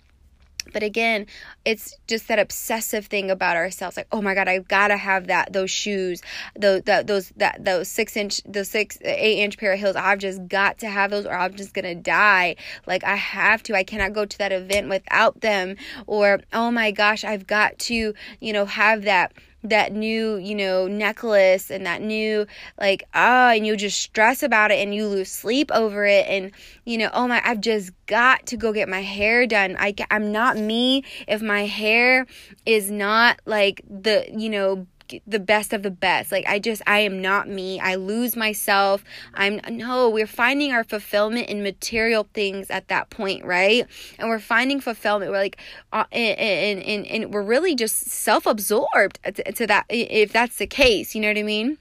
But 0.73 0.83
again, 0.83 1.27
it's 1.63 1.95
just 2.07 2.27
that 2.27 2.39
obsessive 2.39 3.07
thing 3.07 3.31
about 3.31 3.55
ourselves. 3.55 3.97
Like, 3.97 4.07
oh 4.11 4.21
my 4.21 4.35
God, 4.35 4.47
I've 4.47 4.67
got 4.67 4.89
to 4.89 4.97
have 4.97 5.27
that, 5.27 5.53
those 5.53 5.71
shoes, 5.71 6.21
those, 6.55 6.81
that, 6.83 7.07
those, 7.07 7.29
that, 7.37 7.63
those 7.63 7.87
six 7.87 8.17
inch, 8.17 8.41
those 8.45 8.69
six, 8.69 8.97
eight 9.01 9.39
inch 9.39 9.57
pair 9.57 9.73
of 9.73 9.79
heels. 9.79 9.95
I've 9.95 10.19
just 10.19 10.47
got 10.47 10.79
to 10.79 10.89
have 10.89 11.11
those 11.11 11.25
or 11.25 11.33
I'm 11.33 11.55
just 11.55 11.73
to 11.85 11.95
die. 11.95 12.55
Like, 12.85 13.03
I 13.03 13.15
have 13.15 13.63
to, 13.63 13.75
I 13.75 13.83
cannot 13.83 14.13
go 14.13 14.25
to 14.25 14.37
that 14.39 14.51
event 14.51 14.89
without 14.89 15.41
them. 15.41 15.75
Or, 16.07 16.39
oh 16.53 16.71
my 16.71 16.91
gosh, 16.91 17.23
I've 17.23 17.47
got 17.47 17.77
to, 17.79 18.13
you 18.39 18.53
know, 18.53 18.65
have 18.65 19.03
that 19.03 19.33
that 19.69 19.93
new, 19.93 20.37
you 20.37 20.55
know, 20.55 20.87
necklace 20.87 21.69
and 21.69 21.85
that 21.85 22.01
new, 22.01 22.45
like, 22.79 23.03
ah, 23.13 23.51
and 23.51 23.65
you 23.65 23.75
just 23.75 24.01
stress 24.01 24.43
about 24.43 24.71
it 24.71 24.75
and 24.75 24.93
you 24.93 25.07
lose 25.07 25.31
sleep 25.31 25.71
over 25.73 26.05
it. 26.05 26.25
And, 26.27 26.51
you 26.85 26.97
know, 26.97 27.09
oh 27.13 27.27
my, 27.27 27.41
I've 27.43 27.61
just 27.61 27.91
got 28.05 28.45
to 28.47 28.57
go 28.57 28.73
get 28.73 28.89
my 28.89 29.01
hair 29.01 29.47
done. 29.47 29.75
I, 29.79 29.93
I'm 30.11 30.31
not 30.31 30.57
me 30.57 31.03
if 31.27 31.41
my 31.41 31.65
hair 31.65 32.25
is 32.65 32.91
not 32.91 33.39
like 33.45 33.81
the, 33.89 34.27
you 34.31 34.49
know, 34.49 34.87
the 35.25 35.39
best 35.39 35.73
of 35.73 35.83
the 35.83 35.91
best. 35.91 36.31
Like 36.31 36.45
I 36.47 36.59
just 36.59 36.81
I 36.87 36.99
am 36.99 37.21
not 37.21 37.47
me. 37.47 37.79
I 37.79 37.95
lose 37.95 38.35
myself. 38.35 39.03
I'm 39.33 39.59
no, 39.69 40.09
we're 40.09 40.27
finding 40.27 40.71
our 40.71 40.83
fulfillment 40.83 41.47
in 41.49 41.63
material 41.63 42.27
things 42.33 42.69
at 42.69 42.87
that 42.87 43.09
point, 43.09 43.45
right? 43.45 43.85
And 44.19 44.29
we're 44.29 44.39
finding 44.39 44.79
fulfillment. 44.79 45.31
We're 45.31 45.37
like 45.37 45.57
uh, 45.91 46.05
and, 46.11 46.81
and 46.83 47.05
and 47.05 47.33
we're 47.33 47.43
really 47.43 47.75
just 47.75 48.07
self-absorbed 48.07 49.19
to, 49.23 49.51
to 49.51 49.67
that 49.67 49.85
if 49.89 50.31
that's 50.31 50.57
the 50.57 50.67
case, 50.67 51.15
you 51.15 51.21
know 51.21 51.29
what 51.29 51.37
I 51.37 51.43
mean? 51.43 51.77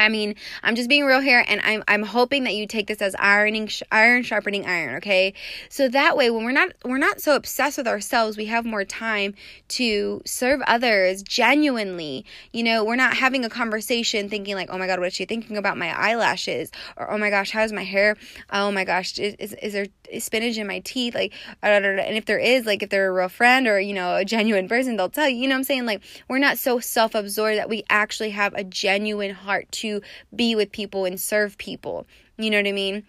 I 0.00 0.08
mean, 0.08 0.34
I'm 0.62 0.74
just 0.74 0.88
being 0.88 1.04
real 1.04 1.20
here, 1.20 1.44
and 1.46 1.60
I'm 1.62 1.84
I'm 1.86 2.02
hoping 2.02 2.44
that 2.44 2.54
you 2.54 2.66
take 2.66 2.86
this 2.86 3.02
as 3.02 3.14
ironing, 3.18 3.66
sh- 3.68 3.82
iron 3.92 4.22
sharpening 4.22 4.66
iron. 4.66 4.96
Okay, 4.96 5.34
so 5.68 5.88
that 5.88 6.16
way, 6.16 6.30
when 6.30 6.44
we're 6.44 6.52
not 6.52 6.72
we're 6.84 6.98
not 6.98 7.20
so 7.20 7.36
obsessed 7.36 7.78
with 7.78 7.86
ourselves, 7.86 8.36
we 8.36 8.46
have 8.46 8.64
more 8.64 8.84
time 8.84 9.34
to 9.68 10.22
serve 10.24 10.60
others 10.66 11.22
genuinely. 11.22 12.24
You 12.52 12.62
know, 12.62 12.84
we're 12.84 12.96
not 12.96 13.14
having 13.14 13.44
a 13.44 13.50
conversation 13.50 14.28
thinking 14.28 14.54
like, 14.54 14.70
oh 14.70 14.78
my 14.78 14.86
god, 14.86 14.98
what 14.98 15.08
is 15.08 15.14
she 15.14 15.24
thinking 15.24 15.56
about 15.56 15.76
my 15.76 15.96
eyelashes, 15.96 16.70
or 16.96 17.10
oh 17.10 17.18
my 17.18 17.30
gosh, 17.30 17.50
how's 17.50 17.72
my 17.72 17.84
hair? 17.84 18.16
Oh 18.50 18.70
my 18.70 18.84
gosh, 18.84 19.18
is 19.18 19.34
is, 19.34 19.54
is 19.54 19.72
there 19.72 19.86
spinach 20.18 20.58
in 20.58 20.66
my 20.66 20.80
teeth? 20.80 21.14
Like, 21.14 21.32
uh, 21.62 21.66
and 21.66 22.16
if 22.16 22.26
there 22.26 22.38
is, 22.38 22.66
like, 22.66 22.82
if 22.82 22.90
they're 22.90 23.08
a 23.08 23.12
real 23.12 23.28
friend 23.28 23.66
or 23.66 23.78
you 23.78 23.94
know 23.94 24.16
a 24.16 24.24
genuine 24.24 24.68
person, 24.68 24.96
they'll 24.96 25.08
tell 25.08 25.28
you. 25.28 25.36
You 25.36 25.48
know 25.48 25.54
what 25.54 25.58
I'm 25.58 25.64
saying? 25.64 25.86
Like, 25.86 26.02
we're 26.28 26.38
not 26.38 26.58
so 26.58 26.80
self 26.80 27.14
absorbed 27.14 27.58
that 27.58 27.68
we 27.68 27.84
actually 27.88 28.30
have 28.30 28.54
a 28.54 28.64
genuine 28.64 29.32
heart 29.32 29.70
to 29.72 30.02
be 30.34 30.54
with 30.54 30.72
people 30.72 31.04
and 31.04 31.20
serve 31.20 31.58
people. 31.58 32.06
You 32.38 32.50
know 32.50 32.58
what 32.58 32.66
I 32.66 32.72
mean? 32.72 33.04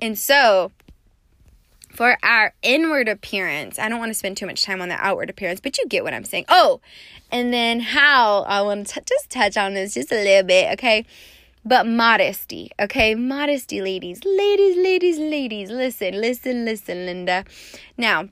And 0.00 0.18
so, 0.18 0.72
for 1.92 2.16
our 2.22 2.54
inward 2.62 3.08
appearance, 3.08 3.78
I 3.78 3.88
don't 3.88 3.98
want 3.98 4.10
to 4.10 4.18
spend 4.18 4.36
too 4.36 4.46
much 4.46 4.62
time 4.62 4.80
on 4.80 4.88
the 4.88 4.94
outward 4.94 5.30
appearance, 5.30 5.60
but 5.60 5.78
you 5.78 5.86
get 5.86 6.02
what 6.02 6.14
I'm 6.14 6.24
saying. 6.24 6.46
Oh, 6.48 6.80
and 7.30 7.52
then 7.52 7.80
how 7.80 8.42
I 8.42 8.62
want 8.62 8.86
to 8.88 8.94
t- 8.94 9.00
just 9.06 9.30
touch 9.30 9.56
on 9.56 9.74
this 9.74 9.94
just 9.94 10.10
a 10.10 10.22
little 10.22 10.42
bit, 10.42 10.72
okay? 10.72 11.06
But 11.64 11.86
modesty, 11.86 12.70
okay? 12.80 13.14
Modesty, 13.14 13.80
ladies. 13.80 14.24
Ladies, 14.24 14.76
ladies, 14.76 15.18
ladies. 15.18 15.70
Listen, 15.70 16.20
listen, 16.20 16.64
listen, 16.64 17.06
Linda. 17.06 17.44
Now, 17.96 18.28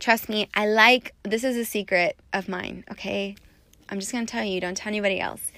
trust 0.00 0.28
me, 0.28 0.48
I 0.54 0.66
like 0.66 1.14
this 1.22 1.44
is 1.44 1.56
a 1.56 1.64
secret 1.64 2.18
of 2.32 2.48
mine, 2.48 2.84
okay? 2.90 3.36
I'm 3.88 4.00
just 4.00 4.10
to 4.10 4.24
tell 4.26 4.44
you, 4.44 4.60
don't 4.60 4.76
tell 4.76 4.88
anybody 4.90 5.20
else 5.20 5.52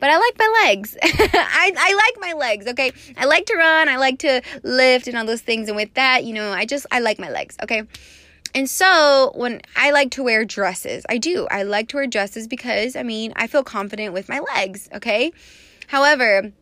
but 0.00 0.10
I 0.10 0.18
like 0.18 0.38
my 0.38 0.64
legs. 0.64 0.96
I, 1.02 1.72
I 1.76 1.94
like 1.94 2.20
my 2.20 2.38
legs, 2.38 2.66
okay? 2.68 2.92
I 3.16 3.24
like 3.24 3.46
to 3.46 3.56
run, 3.56 3.88
I 3.88 3.96
like 3.96 4.18
to 4.20 4.42
lift 4.62 5.08
and 5.08 5.16
all 5.16 5.26
those 5.26 5.40
things. 5.40 5.68
And 5.68 5.76
with 5.76 5.92
that, 5.94 6.24
you 6.24 6.34
know, 6.34 6.52
I 6.52 6.64
just, 6.64 6.86
I 6.90 7.00
like 7.00 7.18
my 7.18 7.30
legs, 7.30 7.56
okay? 7.62 7.82
And 8.54 8.68
so 8.68 9.32
when 9.34 9.60
I 9.76 9.90
like 9.90 10.10
to 10.12 10.22
wear 10.22 10.44
dresses, 10.44 11.04
I 11.08 11.18
do. 11.18 11.46
I 11.50 11.64
like 11.64 11.88
to 11.88 11.96
wear 11.96 12.06
dresses 12.06 12.46
because, 12.46 12.96
I 12.96 13.02
mean, 13.02 13.32
I 13.36 13.46
feel 13.46 13.64
confident 13.64 14.14
with 14.14 14.28
my 14.28 14.40
legs, 14.56 14.88
okay? 14.94 15.32
However, 15.88 16.52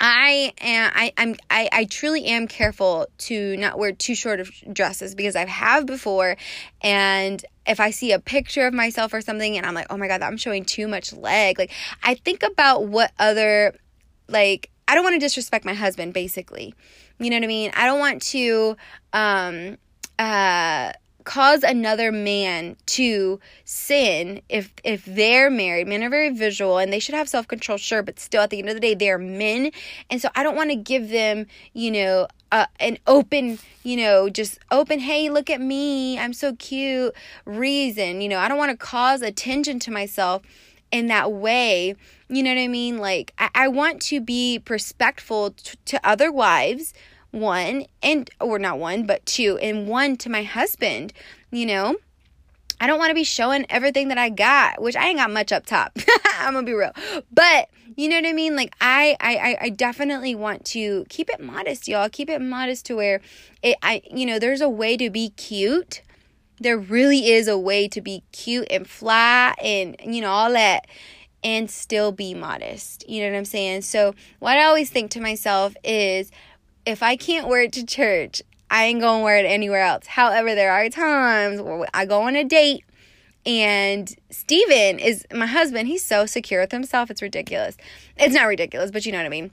I 0.00 0.52
am 0.60 0.92
I 0.94 1.12
I'm 1.16 1.36
I, 1.48 1.68
I 1.72 1.84
truly 1.84 2.24
am 2.26 2.48
careful 2.48 3.06
to 3.18 3.56
not 3.56 3.78
wear 3.78 3.92
too 3.92 4.16
short 4.16 4.40
of 4.40 4.50
dresses 4.72 5.14
because 5.14 5.36
I 5.36 5.46
have 5.46 5.86
before 5.86 6.36
and 6.82 7.42
if 7.68 7.78
I 7.78 7.90
see 7.90 8.10
a 8.10 8.18
picture 8.18 8.66
of 8.66 8.74
myself 8.74 9.14
or 9.14 9.20
something 9.20 9.56
and 9.56 9.64
I'm 9.64 9.74
like, 9.74 9.86
"Oh 9.90 9.96
my 9.96 10.08
god, 10.08 10.22
I'm 10.22 10.36
showing 10.36 10.64
too 10.64 10.88
much 10.88 11.12
leg." 11.12 11.56
Like 11.56 11.70
I 12.02 12.16
think 12.16 12.42
about 12.42 12.88
what 12.88 13.12
other 13.20 13.76
like 14.26 14.70
I 14.88 14.96
don't 14.96 15.04
want 15.04 15.14
to 15.14 15.20
disrespect 15.20 15.64
my 15.64 15.74
husband 15.74 16.12
basically. 16.12 16.74
You 17.20 17.30
know 17.30 17.36
what 17.36 17.44
I 17.44 17.46
mean? 17.46 17.70
I 17.74 17.86
don't 17.86 18.00
want 18.00 18.22
to 18.22 18.76
um 19.12 19.78
uh 20.18 20.92
cause 21.24 21.62
another 21.62 22.12
man 22.12 22.76
to 22.86 23.40
sin 23.64 24.42
if 24.48 24.72
if 24.84 25.04
they're 25.04 25.50
married. 25.50 25.88
Men 25.88 26.02
are 26.02 26.10
very 26.10 26.30
visual 26.30 26.78
and 26.78 26.92
they 26.92 26.98
should 26.98 27.14
have 27.14 27.28
self-control 27.28 27.78
sure 27.78 28.02
but 28.02 28.18
still 28.20 28.42
at 28.42 28.50
the 28.50 28.58
end 28.58 28.68
of 28.68 28.74
the 28.74 28.80
day 28.80 28.94
they're 28.94 29.18
men. 29.18 29.70
And 30.10 30.20
so 30.20 30.28
i 30.34 30.42
don't 30.42 30.56
want 30.56 30.70
to 30.70 30.76
give 30.76 31.08
them 31.10 31.46
you 31.72 31.90
know 31.90 32.28
uh, 32.50 32.66
an 32.80 32.98
open 33.06 33.58
you 33.82 33.96
know 33.96 34.28
just 34.28 34.58
open 34.70 34.98
hey 35.00 35.30
look 35.30 35.50
at 35.50 35.60
me. 35.60 36.18
I'm 36.18 36.32
so 36.32 36.54
cute. 36.56 37.14
reason 37.44 38.20
you 38.20 38.28
know 38.28 38.38
i 38.38 38.48
don't 38.48 38.58
want 38.58 38.70
to 38.70 38.76
cause 38.76 39.22
attention 39.22 39.78
to 39.80 39.90
myself 39.90 40.42
in 40.90 41.06
that 41.06 41.32
way. 41.32 41.94
You 42.28 42.42
know 42.42 42.50
what 42.54 42.60
i 42.60 42.68
mean? 42.68 42.98
Like 42.98 43.32
i, 43.38 43.48
I 43.54 43.68
want 43.68 44.00
to 44.02 44.20
be 44.20 44.60
respectful 44.68 45.52
t- 45.52 45.78
to 45.86 46.00
other 46.06 46.30
wives 46.30 46.92
one 47.32 47.86
and 48.02 48.30
or 48.40 48.58
not 48.58 48.78
one 48.78 49.04
but 49.04 49.24
two 49.26 49.58
and 49.58 49.88
one 49.88 50.16
to 50.16 50.30
my 50.30 50.42
husband 50.44 51.12
you 51.50 51.66
know? 51.66 51.96
I 52.80 52.86
don't 52.86 52.98
want 52.98 53.10
to 53.10 53.14
be 53.14 53.24
showing 53.24 53.66
everything 53.70 54.08
that 54.08 54.18
i 54.18 54.28
got 54.28 54.80
which 54.80 54.96
i 54.96 55.06
ain't 55.08 55.18
got 55.18 55.30
much 55.30 55.52
up 55.52 55.66
top 55.66 55.96
i'm 56.38 56.54
gonna 56.54 56.66
be 56.66 56.72
real. 56.72 56.92
But 57.32 57.68
you 57.96 58.08
know 58.08 58.16
what 58.16 58.26
i 58.26 58.32
mean? 58.32 58.56
Like 58.56 58.74
I, 58.80 59.16
I 59.20 59.56
i 59.62 59.68
definitely 59.68 60.34
want 60.34 60.64
to 60.66 61.04
keep 61.08 61.30
it 61.30 61.40
modest 61.40 61.88
y'all. 61.88 62.08
Keep 62.08 62.30
it 62.30 62.40
modest 62.40 62.86
to 62.86 62.96
where 62.96 63.20
it 63.62 63.76
i 63.82 64.02
you 64.10 64.26
know 64.26 64.38
there's 64.38 64.60
a 64.60 64.68
way 64.68 64.96
to 64.96 65.10
be 65.10 65.30
cute. 65.30 66.02
There 66.60 66.78
really 66.78 67.30
is 67.30 67.48
a 67.48 67.58
way 67.58 67.88
to 67.88 68.00
be 68.00 68.22
cute 68.32 68.68
and 68.70 68.88
fly 68.88 69.54
and 69.62 69.96
you 70.04 70.20
know 70.20 70.30
all 70.30 70.52
that 70.52 70.86
and 71.44 71.70
still 71.70 72.12
be 72.12 72.34
modest. 72.34 73.08
You 73.08 73.22
know 73.22 73.30
what 73.30 73.38
i'm 73.38 73.44
saying? 73.44 73.82
So 73.82 74.14
what 74.38 74.58
i 74.58 74.64
always 74.64 74.90
think 74.90 75.10
to 75.12 75.20
myself 75.20 75.74
is 75.84 76.30
if 76.86 77.02
I 77.02 77.16
can't 77.16 77.48
wear 77.48 77.62
it 77.62 77.72
to 77.72 77.86
church, 77.86 78.42
I 78.70 78.84
ain't 78.84 79.00
gonna 79.00 79.22
wear 79.22 79.36
it 79.36 79.46
anywhere 79.46 79.82
else. 79.82 80.06
However, 80.06 80.54
there 80.54 80.72
are 80.72 80.88
times 80.88 81.60
where 81.60 81.86
I 81.92 82.06
go 82.06 82.22
on 82.22 82.36
a 82.36 82.44
date 82.44 82.84
and 83.44 84.14
Steven 84.30 84.98
is 84.98 85.26
my 85.34 85.46
husband. 85.46 85.88
He's 85.88 86.04
so 86.04 86.26
secure 86.26 86.60
with 86.60 86.72
himself. 86.72 87.10
It's 87.10 87.22
ridiculous. 87.22 87.76
It's 88.16 88.34
not 88.34 88.46
ridiculous, 88.46 88.90
but 88.90 89.04
you 89.04 89.12
know 89.12 89.18
what 89.18 89.26
I 89.26 89.30
mean. 89.30 89.50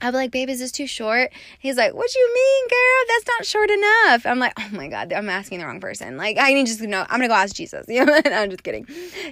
I'll 0.00 0.10
be 0.10 0.16
like, 0.16 0.30
babe, 0.32 0.48
is 0.48 0.58
this 0.58 0.72
too 0.72 0.88
short? 0.88 1.30
He's 1.60 1.76
like, 1.76 1.94
what 1.94 2.10
do 2.10 2.18
you 2.18 2.34
mean, 2.34 2.68
girl? 2.68 3.06
That's 3.08 3.26
not 3.28 3.46
short 3.46 3.70
enough. 3.70 4.26
I'm 4.26 4.40
like, 4.40 4.52
oh 4.58 4.68
my 4.72 4.88
God, 4.88 5.12
I'm 5.12 5.28
asking 5.28 5.60
the 5.60 5.66
wrong 5.66 5.80
person. 5.80 6.16
Like, 6.16 6.38
I 6.40 6.52
need 6.54 6.66
just 6.66 6.80
to 6.80 6.88
know, 6.88 7.02
I'm 7.02 7.20
going 7.20 7.22
to 7.22 7.28
go 7.28 7.34
ask 7.34 7.54
Jesus. 7.54 7.86
You 7.92 8.04
know, 8.04 8.20
I'm 8.24 8.50
just 8.50 8.64
kidding. 8.64 8.86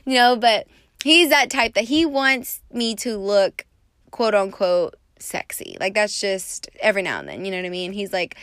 You 0.06 0.14
know, 0.14 0.36
but 0.36 0.68
he's 1.02 1.30
that 1.30 1.50
type 1.50 1.74
that 1.74 1.84
he 1.84 2.06
wants 2.06 2.60
me 2.72 2.94
to 2.96 3.16
look, 3.16 3.64
quote 4.12 4.34
unquote, 4.34 4.94
sexy. 5.20 5.76
Like 5.80 5.94
that's 5.94 6.20
just 6.20 6.68
every 6.80 7.02
now 7.02 7.18
and 7.18 7.28
then, 7.28 7.44
you 7.44 7.50
know 7.50 7.58
what 7.58 7.66
I 7.66 7.70
mean? 7.70 7.92
He's 7.92 8.12
like, 8.12 8.36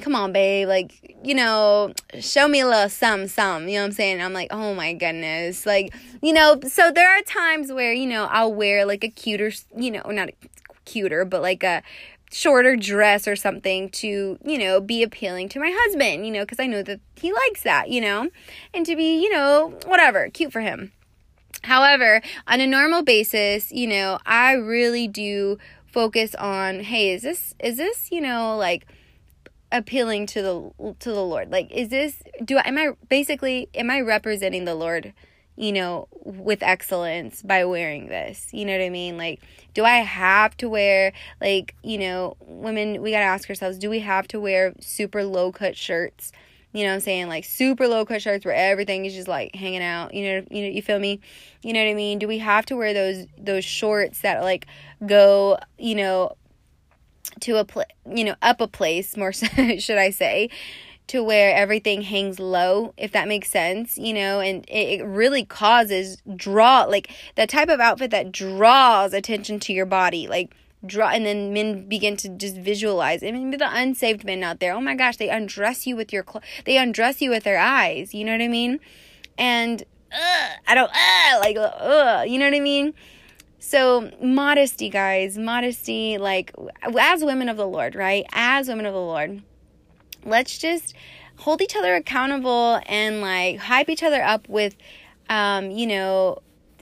come 0.00 0.14
on, 0.14 0.32
babe, 0.32 0.68
like, 0.68 1.16
you 1.24 1.34
know, 1.34 1.92
show 2.20 2.48
me 2.48 2.60
a 2.60 2.66
little 2.66 2.88
some, 2.88 3.26
some, 3.28 3.68
you 3.68 3.74
know 3.74 3.80
what 3.80 3.86
I'm 3.86 3.92
saying? 3.92 4.20
I'm 4.20 4.32
like, 4.32 4.48
oh 4.50 4.74
my 4.74 4.92
goodness. 4.92 5.64
Like, 5.64 5.94
you 6.22 6.32
know, 6.32 6.60
so 6.68 6.90
there 6.90 7.08
are 7.08 7.22
times 7.22 7.72
where, 7.72 7.92
you 7.92 8.06
know, 8.06 8.26
I'll 8.30 8.52
wear 8.52 8.84
like 8.84 9.04
a 9.04 9.08
cuter, 9.08 9.52
you 9.76 9.90
know, 9.90 10.02
not 10.06 10.30
cuter, 10.84 11.24
but 11.24 11.42
like 11.42 11.62
a 11.62 11.82
shorter 12.30 12.76
dress 12.76 13.26
or 13.26 13.36
something 13.36 13.88
to, 13.88 14.38
you 14.44 14.58
know, 14.58 14.80
be 14.80 15.02
appealing 15.02 15.48
to 15.50 15.60
my 15.60 15.74
husband, 15.74 16.26
you 16.26 16.32
know, 16.32 16.42
because 16.42 16.60
I 16.60 16.66
know 16.66 16.82
that 16.82 17.00
he 17.14 17.32
likes 17.32 17.62
that, 17.62 17.88
you 17.88 18.00
know, 18.00 18.28
and 18.74 18.84
to 18.84 18.96
be, 18.96 19.22
you 19.22 19.32
know, 19.32 19.78
whatever, 19.86 20.28
cute 20.28 20.52
for 20.52 20.60
him. 20.60 20.92
However, 21.62 22.20
on 22.46 22.60
a 22.60 22.66
normal 22.66 23.02
basis, 23.02 23.72
you 23.72 23.86
know, 23.86 24.18
I 24.26 24.52
really 24.52 25.08
do 25.08 25.58
focus 25.96 26.34
on, 26.34 26.80
hey, 26.80 27.14
is 27.14 27.22
this 27.22 27.54
is 27.58 27.78
this, 27.78 28.12
you 28.12 28.20
know, 28.20 28.54
like 28.58 28.86
appealing 29.72 30.26
to 30.26 30.42
the 30.42 30.94
to 30.98 31.10
the 31.10 31.24
Lord? 31.24 31.50
Like 31.50 31.70
is 31.70 31.88
this 31.88 32.22
do 32.44 32.58
I 32.58 32.68
am 32.68 32.76
I 32.76 32.90
basically 33.08 33.70
am 33.74 33.90
I 33.90 34.02
representing 34.02 34.66
the 34.66 34.74
Lord, 34.74 35.14
you 35.56 35.72
know, 35.72 36.06
with 36.22 36.62
excellence 36.62 37.40
by 37.40 37.64
wearing 37.64 38.08
this? 38.08 38.50
You 38.52 38.66
know 38.66 38.72
what 38.72 38.84
I 38.84 38.90
mean? 38.90 39.16
Like 39.16 39.40
do 39.72 39.86
I 39.86 40.00
have 40.02 40.54
to 40.58 40.68
wear 40.68 41.14
like, 41.40 41.74
you 41.82 41.96
know, 41.96 42.36
women 42.40 43.00
we 43.00 43.10
got 43.10 43.20
to 43.20 43.24
ask 43.24 43.48
ourselves, 43.48 43.78
do 43.78 43.88
we 43.88 44.00
have 44.00 44.28
to 44.28 44.38
wear 44.38 44.74
super 44.80 45.24
low 45.24 45.50
cut 45.50 45.78
shirts? 45.78 46.30
You 46.76 46.84
know 46.84 46.92
I'm 46.92 47.00
saying? 47.00 47.28
Like 47.28 47.46
super 47.46 47.88
low 47.88 48.04
cut 48.04 48.20
shirts 48.20 48.44
where 48.44 48.54
everything 48.54 49.06
is 49.06 49.14
just 49.14 49.28
like 49.28 49.54
hanging 49.54 49.82
out. 49.82 50.12
You 50.12 50.24
know, 50.24 50.46
you 50.50 50.62
know, 50.62 50.68
you 50.68 50.82
feel 50.82 50.98
me? 50.98 51.20
You 51.62 51.72
know 51.72 51.82
what 51.82 51.88
I 51.88 51.94
mean? 51.94 52.18
Do 52.18 52.28
we 52.28 52.36
have 52.36 52.66
to 52.66 52.76
wear 52.76 52.92
those 52.92 53.26
those 53.38 53.64
shorts 53.64 54.20
that 54.20 54.42
like 54.42 54.66
go, 55.06 55.56
you 55.78 55.94
know, 55.94 56.36
to 57.40 57.56
a 57.56 57.64
pl- 57.64 57.84
you 58.14 58.24
know, 58.24 58.34
up 58.42 58.60
a 58.60 58.68
place 58.68 59.16
more 59.16 59.32
should 59.78 59.96
I 59.96 60.10
say? 60.10 60.50
to 61.08 61.22
where 61.22 61.54
everything 61.54 62.02
hangs 62.02 62.40
low, 62.40 62.92
if 62.96 63.12
that 63.12 63.28
makes 63.28 63.48
sense, 63.48 63.96
you 63.96 64.12
know, 64.12 64.40
and 64.40 64.64
it, 64.66 65.00
it, 65.00 65.04
really 65.04 65.44
causes 65.44 66.20
draw 66.34 66.82
like 66.82 67.12
that 67.36 67.48
type 67.48 67.68
of 67.68 67.78
outfit 67.78 68.10
that 68.10 68.32
draws 68.32 69.12
attention 69.12 69.60
to 69.60 69.72
your 69.72 69.86
body. 69.86 70.26
Like 70.26 70.52
draw 70.86 71.08
and 71.08 71.26
then 71.26 71.52
men 71.52 71.88
begin 71.88 72.16
to 72.18 72.28
just 72.28 72.56
visualize 72.56 73.22
I 73.22 73.30
mean 73.30 73.50
the 73.50 73.68
unsaved 73.70 74.24
men 74.24 74.42
out 74.42 74.60
there 74.60 74.72
oh 74.72 74.80
my 74.80 74.94
gosh 74.94 75.16
they 75.16 75.28
undress 75.28 75.86
you 75.86 75.96
with 75.96 76.12
your 76.12 76.24
cl- 76.28 76.42
they 76.64 76.76
undress 76.78 77.20
you 77.20 77.30
with 77.30 77.44
their 77.44 77.58
eyes 77.58 78.14
you 78.14 78.24
know 78.24 78.32
what 78.32 78.42
I 78.42 78.48
mean? 78.48 78.80
And 79.38 79.82
uh, 80.12 80.48
I 80.66 80.74
don't 80.74 80.90
uh, 80.90 81.38
like 81.40 81.56
uh, 81.56 82.24
you 82.26 82.38
know 82.38 82.46
what 82.46 82.54
I 82.54 82.60
mean? 82.60 82.94
So 83.58 84.10
modesty 84.22 84.88
guys 84.88 85.36
modesty 85.36 86.18
like 86.18 86.52
as 86.82 87.24
women 87.24 87.48
of 87.48 87.56
the 87.56 87.66
Lord 87.66 87.94
right? 87.94 88.24
As 88.32 88.68
women 88.68 88.86
of 88.86 88.94
the 88.94 89.00
Lord 89.00 89.42
let's 90.24 90.58
just 90.58 90.94
hold 91.38 91.62
each 91.62 91.76
other 91.76 91.94
accountable 91.94 92.80
and 92.86 93.20
like 93.20 93.58
hype 93.58 93.88
each 93.88 94.02
other 94.02 94.22
up 94.22 94.48
with 94.48 94.76
um 95.28 95.70
you 95.70 95.86
know 95.86 96.38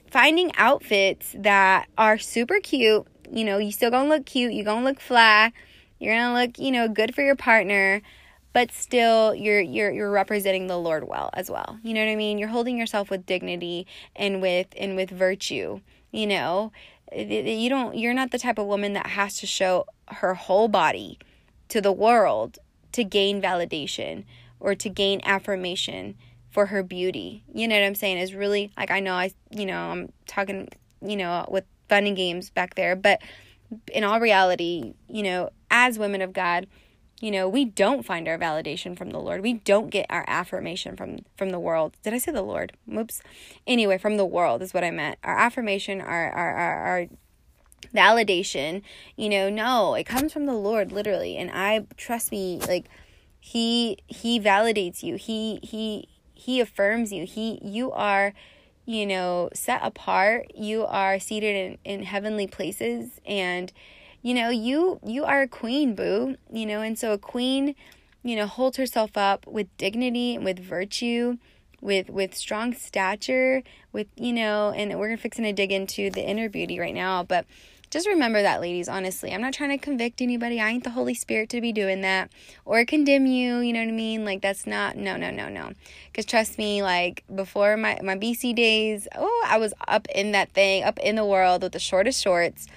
finding 0.09 0.51
outfits 0.55 1.35
that 1.37 1.87
are 1.97 2.17
super 2.17 2.59
cute 2.61 3.05
you 3.31 3.43
know, 3.43 3.57
you 3.57 3.71
still 3.71 3.91
gonna 3.91 4.09
look 4.09 4.25
cute, 4.25 4.53
you're 4.53 4.65
gonna 4.65 4.85
look 4.85 4.99
fly, 4.99 5.51
you're 5.99 6.15
gonna 6.15 6.39
look, 6.39 6.59
you 6.59 6.71
know, 6.71 6.87
good 6.87 7.15
for 7.15 7.21
your 7.21 7.35
partner, 7.35 8.01
but 8.53 8.71
still 8.71 9.35
you're 9.35 9.59
you're 9.59 9.91
you're 9.91 10.11
representing 10.11 10.67
the 10.67 10.77
Lord 10.77 11.07
well 11.07 11.29
as 11.33 11.49
well. 11.49 11.77
You 11.83 11.93
know 11.93 12.05
what 12.05 12.11
I 12.11 12.15
mean? 12.15 12.37
You're 12.37 12.49
holding 12.49 12.77
yourself 12.77 13.09
with 13.09 13.25
dignity 13.25 13.85
and 14.15 14.41
with 14.41 14.67
and 14.77 14.95
with 14.95 15.09
virtue, 15.09 15.81
you 16.11 16.27
know. 16.27 16.71
You 17.13 17.69
don't 17.69 17.97
you're 17.97 18.13
not 18.13 18.31
the 18.31 18.39
type 18.39 18.57
of 18.57 18.65
woman 18.65 18.93
that 18.93 19.07
has 19.07 19.37
to 19.39 19.45
show 19.45 19.85
her 20.07 20.33
whole 20.33 20.67
body 20.67 21.19
to 21.69 21.81
the 21.81 21.91
world 21.91 22.57
to 22.93 23.03
gain 23.03 23.41
validation 23.41 24.23
or 24.59 24.73
to 24.75 24.89
gain 24.89 25.19
affirmation 25.23 26.15
for 26.49 26.67
her 26.67 26.81
beauty. 26.81 27.43
You 27.53 27.67
know 27.67 27.75
what 27.75 27.85
I'm 27.85 27.95
saying? 27.95 28.17
Is 28.17 28.33
really 28.33 28.71
like 28.77 28.89
I 28.89 29.01
know 29.01 29.13
I 29.13 29.31
you 29.51 29.65
know, 29.65 29.77
I'm 29.77 30.13
talking, 30.27 30.69
you 31.01 31.17
know, 31.17 31.45
with 31.49 31.65
fun 31.89 32.05
and 32.05 32.15
games 32.15 32.49
back 32.49 32.75
there. 32.75 32.95
But 32.95 33.21
in 33.91 34.03
all 34.03 34.19
reality, 34.19 34.93
you 35.09 35.23
know, 35.23 35.49
as 35.69 35.99
women 35.99 36.21
of 36.21 36.33
God, 36.33 36.67
you 37.21 37.31
know, 37.31 37.47
we 37.47 37.65
don't 37.65 38.05
find 38.05 38.27
our 38.27 38.37
validation 38.37 38.97
from 38.97 39.11
the 39.11 39.19
Lord. 39.19 39.41
We 39.41 39.53
don't 39.53 39.89
get 39.89 40.05
our 40.09 40.25
affirmation 40.27 40.97
from 40.97 41.19
from 41.37 41.49
the 41.49 41.59
world. 41.59 41.95
Did 42.03 42.13
I 42.13 42.17
say 42.17 42.31
the 42.31 42.41
Lord? 42.41 42.73
Whoops. 42.85 43.21
Anyway, 43.65 43.97
from 43.97 44.17
the 44.17 44.25
world 44.25 44.61
is 44.61 44.73
what 44.73 44.83
I 44.83 44.91
meant. 44.91 45.17
Our 45.23 45.37
affirmation, 45.37 46.01
our 46.01 46.29
our 46.29 46.53
our, 46.53 46.83
our 46.83 47.05
validation, 47.93 48.81
you 49.15 49.29
know, 49.29 49.49
no, 49.49 49.95
it 49.95 50.03
comes 50.03 50.33
from 50.33 50.45
the 50.45 50.53
Lord 50.53 50.91
literally. 50.91 51.37
And 51.37 51.49
I 51.51 51.85
trust 51.95 52.31
me, 52.31 52.59
like 52.67 52.85
he 53.39 53.97
he 54.07 54.39
validates 54.39 55.01
you. 55.01 55.15
He 55.15 55.59
he 55.63 56.09
he 56.33 56.59
affirms 56.59 57.13
you. 57.13 57.25
He 57.25 57.59
you 57.63 57.91
are 57.93 58.33
you 58.85 59.05
know, 59.05 59.49
set 59.53 59.81
apart. 59.83 60.55
You 60.55 60.85
are 60.85 61.19
seated 61.19 61.79
in, 61.83 61.99
in 61.99 62.03
heavenly 62.03 62.47
places 62.47 63.19
and 63.25 63.71
you 64.21 64.33
know, 64.33 64.49
you 64.49 64.99
you 65.05 65.23
are 65.23 65.43
a 65.43 65.47
queen, 65.47 65.93
boo. 65.93 66.35
You 66.51 66.65
know, 66.65 66.81
and 66.81 66.97
so 66.97 67.13
a 67.13 67.17
queen, 67.17 67.75
you 68.23 68.35
know, 68.35 68.47
holds 68.47 68.77
herself 68.77 69.15
up 69.15 69.45
with 69.45 69.67
dignity 69.77 70.35
and 70.35 70.43
with 70.43 70.57
virtue, 70.57 71.37
with 71.79 72.09
with 72.09 72.33
strong 72.35 72.73
stature, 72.73 73.61
with, 73.93 74.07
you 74.15 74.33
know, 74.33 74.71
and 74.75 74.97
we're 74.97 75.09
to 75.09 75.17
fix 75.17 75.37
and 75.37 75.55
dig 75.55 75.71
into 75.71 76.09
the 76.09 76.27
inner 76.27 76.49
beauty 76.49 76.79
right 76.79 76.95
now, 76.95 77.21
but 77.21 77.45
just 77.95 78.09
remember 78.09 78.41
that, 78.41 78.59
ladies, 78.59 78.89
honestly. 78.89 79.33
I'm 79.33 79.39
not 79.39 79.53
trying 79.53 79.69
to 79.69 79.77
convict 79.77 80.21
anybody. 80.21 80.59
I 80.59 80.69
ain't 80.69 80.83
the 80.83 80.89
Holy 80.89 81.13
Spirit 81.13 81.47
to 81.51 81.61
be 81.61 81.71
doing 81.71 82.01
that 82.01 82.29
or 82.65 82.83
condemn 82.83 83.25
you. 83.25 83.59
You 83.59 83.71
know 83.71 83.79
what 83.79 83.87
I 83.87 83.93
mean? 83.93 84.25
Like, 84.25 84.41
that's 84.41 84.67
not, 84.67 84.97
no, 84.97 85.15
no, 85.15 85.31
no, 85.31 85.47
no. 85.47 85.71
Because 86.07 86.25
trust 86.25 86.57
me, 86.57 86.83
like, 86.83 87.23
before 87.33 87.77
my, 87.77 87.97
my 88.03 88.17
BC 88.17 88.53
days, 88.53 89.07
oh, 89.15 89.45
I 89.47 89.59
was 89.59 89.73
up 89.87 90.09
in 90.13 90.33
that 90.33 90.51
thing, 90.51 90.83
up 90.83 90.99
in 90.99 91.15
the 91.15 91.23
world 91.23 91.63
with 91.63 91.71
the 91.71 91.79
shortest 91.79 92.21
shorts 92.21 92.67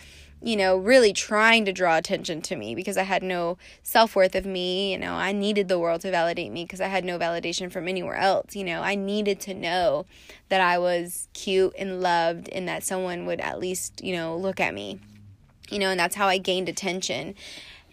you 0.41 0.57
know, 0.57 0.77
really 0.77 1.13
trying 1.13 1.65
to 1.65 1.73
draw 1.73 1.97
attention 1.97 2.41
to 2.41 2.55
me 2.55 2.75
because 2.75 2.97
I 2.97 3.03
had 3.03 3.23
no 3.23 3.59
self 3.83 4.15
worth 4.15 4.35
of 4.35 4.47
me. 4.47 4.93
You 4.93 4.99
know, 4.99 5.15
I 5.15 5.33
needed 5.33 5.69
the 5.69 5.79
world 5.79 6.03
to 6.03 6.11
validate 6.11 6.53
me 6.53 6.65
because 6.65 6.81
I 6.81 6.87
had 6.87 7.05
no 7.05 7.19
validation 7.19 7.73
from 7.73 7.89
anywhere 7.89 8.15
else. 8.15 8.55
You 8.55 8.65
know, 8.65 8.83
I 8.83 8.95
needed 8.95 9.41
to 9.41 9.55
know 9.55 10.07
that 10.49 10.61
I 10.61 10.79
was 10.79 11.29
cute 11.35 11.75
and 11.77 12.01
loved 12.01 12.49
and 12.51 12.69
that 12.69 12.85
someone 12.85 13.27
would 13.27 13.41
at 13.41 13.59
least, 13.59 14.03
you 14.05 14.15
know, 14.15 14.37
look 14.37 14.61
at 14.61 14.75
me. 14.75 15.01
You 15.71 15.79
know, 15.79 15.91
and 15.91 16.01
that's 16.01 16.15
how 16.15 16.27
I 16.27 16.39
gained 16.39 16.69
attention. 16.69 17.35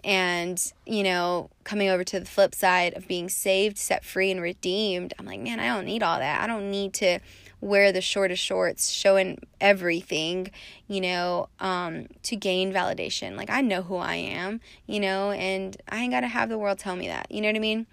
And, 0.03 0.61
you 0.85 1.01
know, 1.01 1.49
coming 1.63 1.89
over 1.89 2.03
to 2.03 2.19
the 2.19 2.25
flip 2.27 2.53
side 2.53 2.95
of 2.95 3.07
being 3.07 3.27
saved, 3.27 3.77
set 3.77 4.05
free, 4.05 4.29
and 4.29 4.39
redeemed, 4.39 5.13
I'm 5.17 5.25
like, 5.25 5.39
man, 5.39 5.59
I 5.59 5.67
don't 5.67 5.85
need 5.85 6.03
all 6.03 6.19
that. 6.19 6.41
I 6.41 6.47
don't 6.47 6.69
need 6.69 6.93
to 6.95 7.19
wear 7.59 7.91
the 7.91 8.01
shortest 8.01 8.43
shorts, 8.43 8.89
showing 8.91 9.39
everything, 9.59 10.51
you 10.87 11.01
know, 11.01 11.49
um, 11.59 12.05
to 12.21 12.35
gain 12.35 12.71
validation. 12.71 13.35
Like 13.35 13.49
I 13.49 13.61
know 13.61 13.81
who 13.81 13.97
I 13.97 14.15
am, 14.15 14.61
you 14.85 14.99
know, 14.99 15.31
and 15.31 15.75
I 15.89 15.97
ain't 15.97 16.11
gotta 16.11 16.27
have 16.27 16.49
the 16.49 16.59
world 16.59 16.77
tell 16.77 16.95
me 16.95 17.07
that. 17.07 17.31
You 17.31 17.41
know 17.41 17.47
what 17.47 17.55
I 17.55 17.59
mean? 17.59 17.87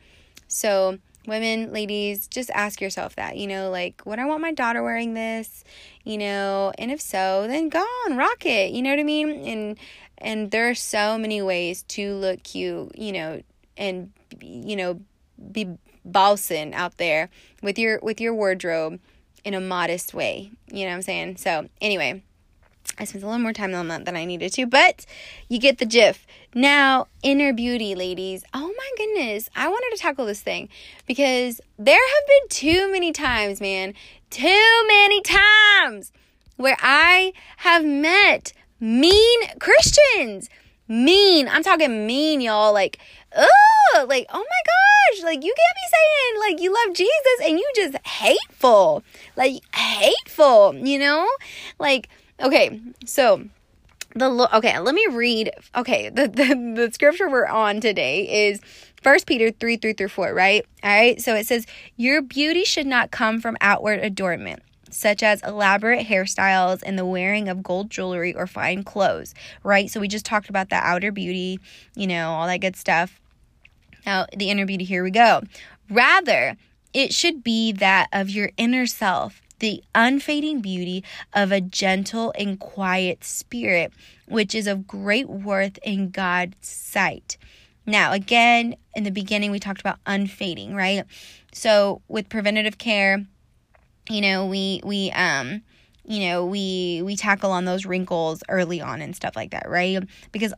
So 0.49 0.99
women, 1.27 1.73
ladies, 1.73 2.27
just 2.27 2.51
ask 2.51 2.81
yourself 2.81 3.17
that, 3.17 3.37
you 3.37 3.47
know, 3.47 3.71
like, 3.71 4.03
would 4.05 4.19
I 4.19 4.27
want 4.27 4.41
my 4.41 4.53
daughter 4.53 4.83
wearing 4.83 5.15
this? 5.15 5.65
You 6.05 6.19
know, 6.19 6.73
and 6.79 6.91
if 6.91 7.01
so, 7.01 7.47
then 7.47 7.69
go 7.69 7.81
on, 7.81 8.17
rock 8.17 8.45
it. 8.45 8.73
You 8.73 8.83
know 8.83 8.91
what 8.91 8.99
I 8.99 9.05
mean? 9.05 9.31
And 9.31 9.79
and 10.19 10.51
there 10.51 10.69
are 10.71 10.75
so 10.75 11.19
many 11.19 11.43
ways 11.43 11.83
to 11.85 12.15
look 12.15 12.43
cute, 12.43 12.97
you 12.97 13.13
know, 13.13 13.43
and 13.77 14.13
you 14.41 14.77
know, 14.77 15.01
be 15.51 15.77
balsam 16.05 16.73
out 16.75 16.99
there 16.99 17.31
with 17.63 17.79
your 17.79 17.99
with 18.03 18.21
your 18.21 18.35
wardrobe 18.35 18.99
in 19.45 19.55
a 19.55 19.61
modest 19.61 20.15
way. 20.15 20.51
You 20.71 20.85
know 20.85 20.91
what 20.91 20.97
I'm 20.97 21.03
saying? 21.03 21.37
So, 21.37 21.69
anyway, 21.81 22.23
I 22.99 23.05
spent 23.05 23.25
a 23.25 23.27
little 23.27 23.41
more 23.41 23.53
time 23.53 23.75
on 23.75 23.89
that 23.89 24.05
than 24.05 24.17
I 24.17 24.25
needed 24.25 24.53
to, 24.55 24.67
but 24.67 25.07
you 25.49 25.59
get 25.59 25.79
the 25.79 25.87
gif. 25.87 26.27
Now, 26.55 27.09
inner 27.23 27.53
beauty, 27.53 27.95
ladies. 27.95 28.45
Oh 28.53 28.73
my 28.77 28.91
goodness. 28.97 29.49
I 29.57 29.69
wanted 29.69 29.97
to 29.97 30.03
tackle 30.03 30.27
this 30.27 30.43
thing 30.43 30.69
because 31.07 31.61
there 31.79 31.95
have 31.95 32.29
been 32.29 32.49
too 32.49 32.93
many 32.93 33.11
times, 33.13 33.61
man, 33.61 33.95
too 34.31 34.85
many 34.87 35.23
times 35.23 36.13
where 36.57 36.77
I 36.81 37.33
have 37.59 37.85
met 37.85 38.53
mean 38.79 39.41
Christians. 39.59 40.51
Mean. 40.87 41.49
I'm 41.49 41.63
talking 41.63 42.07
mean, 42.07 42.43
y'all. 42.43 42.75
Like, 42.75 42.99
ugh, 43.35 44.09
like, 44.09 44.27
oh 44.31 44.39
my 44.39 45.17
gosh, 45.17 45.25
like 45.25 45.43
you 45.43 45.55
can't 45.57 45.77
be 45.77 45.97
saying 45.97 46.51
like 46.51 46.63
you 46.63 46.75
love 46.75 46.95
Jesus 46.95 47.49
and 47.49 47.59
you 47.59 47.73
just 47.75 48.07
hateful. 48.07 49.03
Like 49.37 49.63
hateful, 49.75 50.75
you 50.75 50.99
know? 50.99 51.27
Like, 51.79 52.11
okay, 52.43 52.81
so 53.05 53.45
the 54.15 54.49
okay, 54.57 54.79
let 54.79 54.95
me 54.95 55.07
read. 55.11 55.51
Okay, 55.75 56.09
the, 56.09 56.29
the, 56.29 56.75
the 56.77 56.91
scripture 56.93 57.29
we're 57.31 57.47
on 57.47 57.81
today 57.81 58.49
is 58.49 58.61
First 59.03 59.27
Peter 59.27 59.51
3 59.51 59.77
3 59.77 59.93
through 59.93 60.09
4, 60.09 60.35
right? 60.35 60.67
All 60.83 60.91
right, 60.91 61.21
so 61.21 61.35
it 61.35 61.47
says, 61.47 61.67
Your 61.97 62.23
beauty 62.23 62.65
should 62.65 62.87
not 62.87 63.11
come 63.11 63.41
from 63.41 63.57
outward 63.61 64.01
adornment 64.01 64.63
such 64.95 65.23
as 65.23 65.43
elaborate 65.43 66.07
hairstyles 66.07 66.83
and 66.85 66.99
the 66.99 67.07
wearing 67.07 67.49
of 67.49 67.63
gold 67.63 67.91
jewelry 67.91 68.35
or 68.35 68.47
fine 68.47 68.85
clothes, 68.85 69.35
right? 69.63 69.91
So 69.91 70.01
we 70.01 70.09
just 70.09 70.27
talked 70.27 70.51
about 70.51 70.69
that 70.69 70.85
outer 70.85 71.11
beauty, 71.11 71.59
you 71.95 72.07
know, 72.07 72.31
all 72.31 72.47
that 72.47 72.61
good 72.61 72.77
stuff. 72.77 73.21
Now, 74.05 74.27
the 74.37 74.51
inner 74.51 74.67
beauty, 74.67 74.85
here 74.85 75.03
we 75.03 75.11
go. 75.11 75.43
Rather, 75.89 76.57
it 76.93 77.15
should 77.15 77.43
be 77.43 77.73
that 77.73 78.09
of 78.13 78.29
your 78.31 78.51
inner 78.57 78.87
self 78.87 79.42
the 79.63 79.83
unfading 79.95 80.61
beauty 80.61 81.05
of 81.33 81.53
a 81.53 81.61
gentle 81.61 82.35
and 82.37 82.59
quiet 82.59 83.23
spirit, 83.23 83.93
which 84.27 84.57
is 84.57 84.67
of 84.67 84.89
great 84.89 85.29
worth 85.29 85.79
in 85.85 86.11
God's 86.11 86.57
sight. 86.61 87.39
Now, 87.87 88.13
again, 88.13 88.75
in 88.97 89.05
the 89.05 89.13
beginning, 89.13 89.53
we 89.53 89.61
talked 89.61 89.81
about 89.81 90.01
unfading, 90.05 90.75
right? 90.75 91.05
So 91.53 92.03
with 92.09 92.29
preventative 92.29 92.77
care, 92.77 93.25
you 94.11 94.21
know, 94.21 94.47
we, 94.47 94.81
we, 94.85 95.13
um, 95.13 95.63
you 96.05 96.27
know, 96.27 96.45
we, 96.45 97.01
we 97.05 97.15
tackle 97.15 97.53
on 97.53 97.65
those 97.65 97.87
wrinkles 97.87 98.43
early 98.49 98.81
on 98.81 99.01
and 99.01 99.15
stuff 99.15 99.37
like 99.37 99.53
that, 99.53 99.71
right? 99.71 100.03
Because 100.33 100.53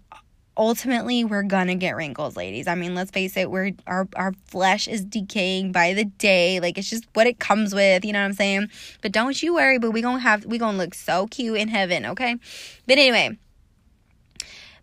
ultimately 0.57 1.25
we're 1.25 1.43
gonna 1.43 1.75
get 1.75 1.97
wrinkles 1.97 2.37
ladies. 2.37 2.67
I 2.67 2.75
mean 2.75 2.95
let's 2.95 3.11
face 3.11 3.37
it 3.37 3.51
we're 3.51 3.73
our, 3.87 4.09
our 4.17 4.33
flesh 4.47 4.89
is 4.89 5.05
decaying 5.05 5.73
by 5.73 5.95
the 5.95 6.05
day. 6.05 6.61
Like 6.61 6.79
it's 6.79 6.91
just 6.91 7.07
what 7.15 7.27
it 7.27 7.39
comes 7.39 7.75
with 7.75 8.05
you 8.05 8.13
know 8.13 8.21
what 8.21 8.27
i'm 8.27 8.33
saying? 8.33 8.69
But 9.03 9.13
don't 9.13 9.43
you 9.43 9.55
worry 9.55 9.79
but 9.79 9.91
we 9.91 10.03
gonna 10.03 10.21
have 10.21 10.45
we 10.45 10.59
gonna 10.59 10.79
look 10.79 10.95
so 10.95 11.27
cute 11.27 11.59
in 11.59 11.69
heaven 11.69 12.07
okay? 12.07 12.37
But 12.87 12.99
anyway 12.99 13.39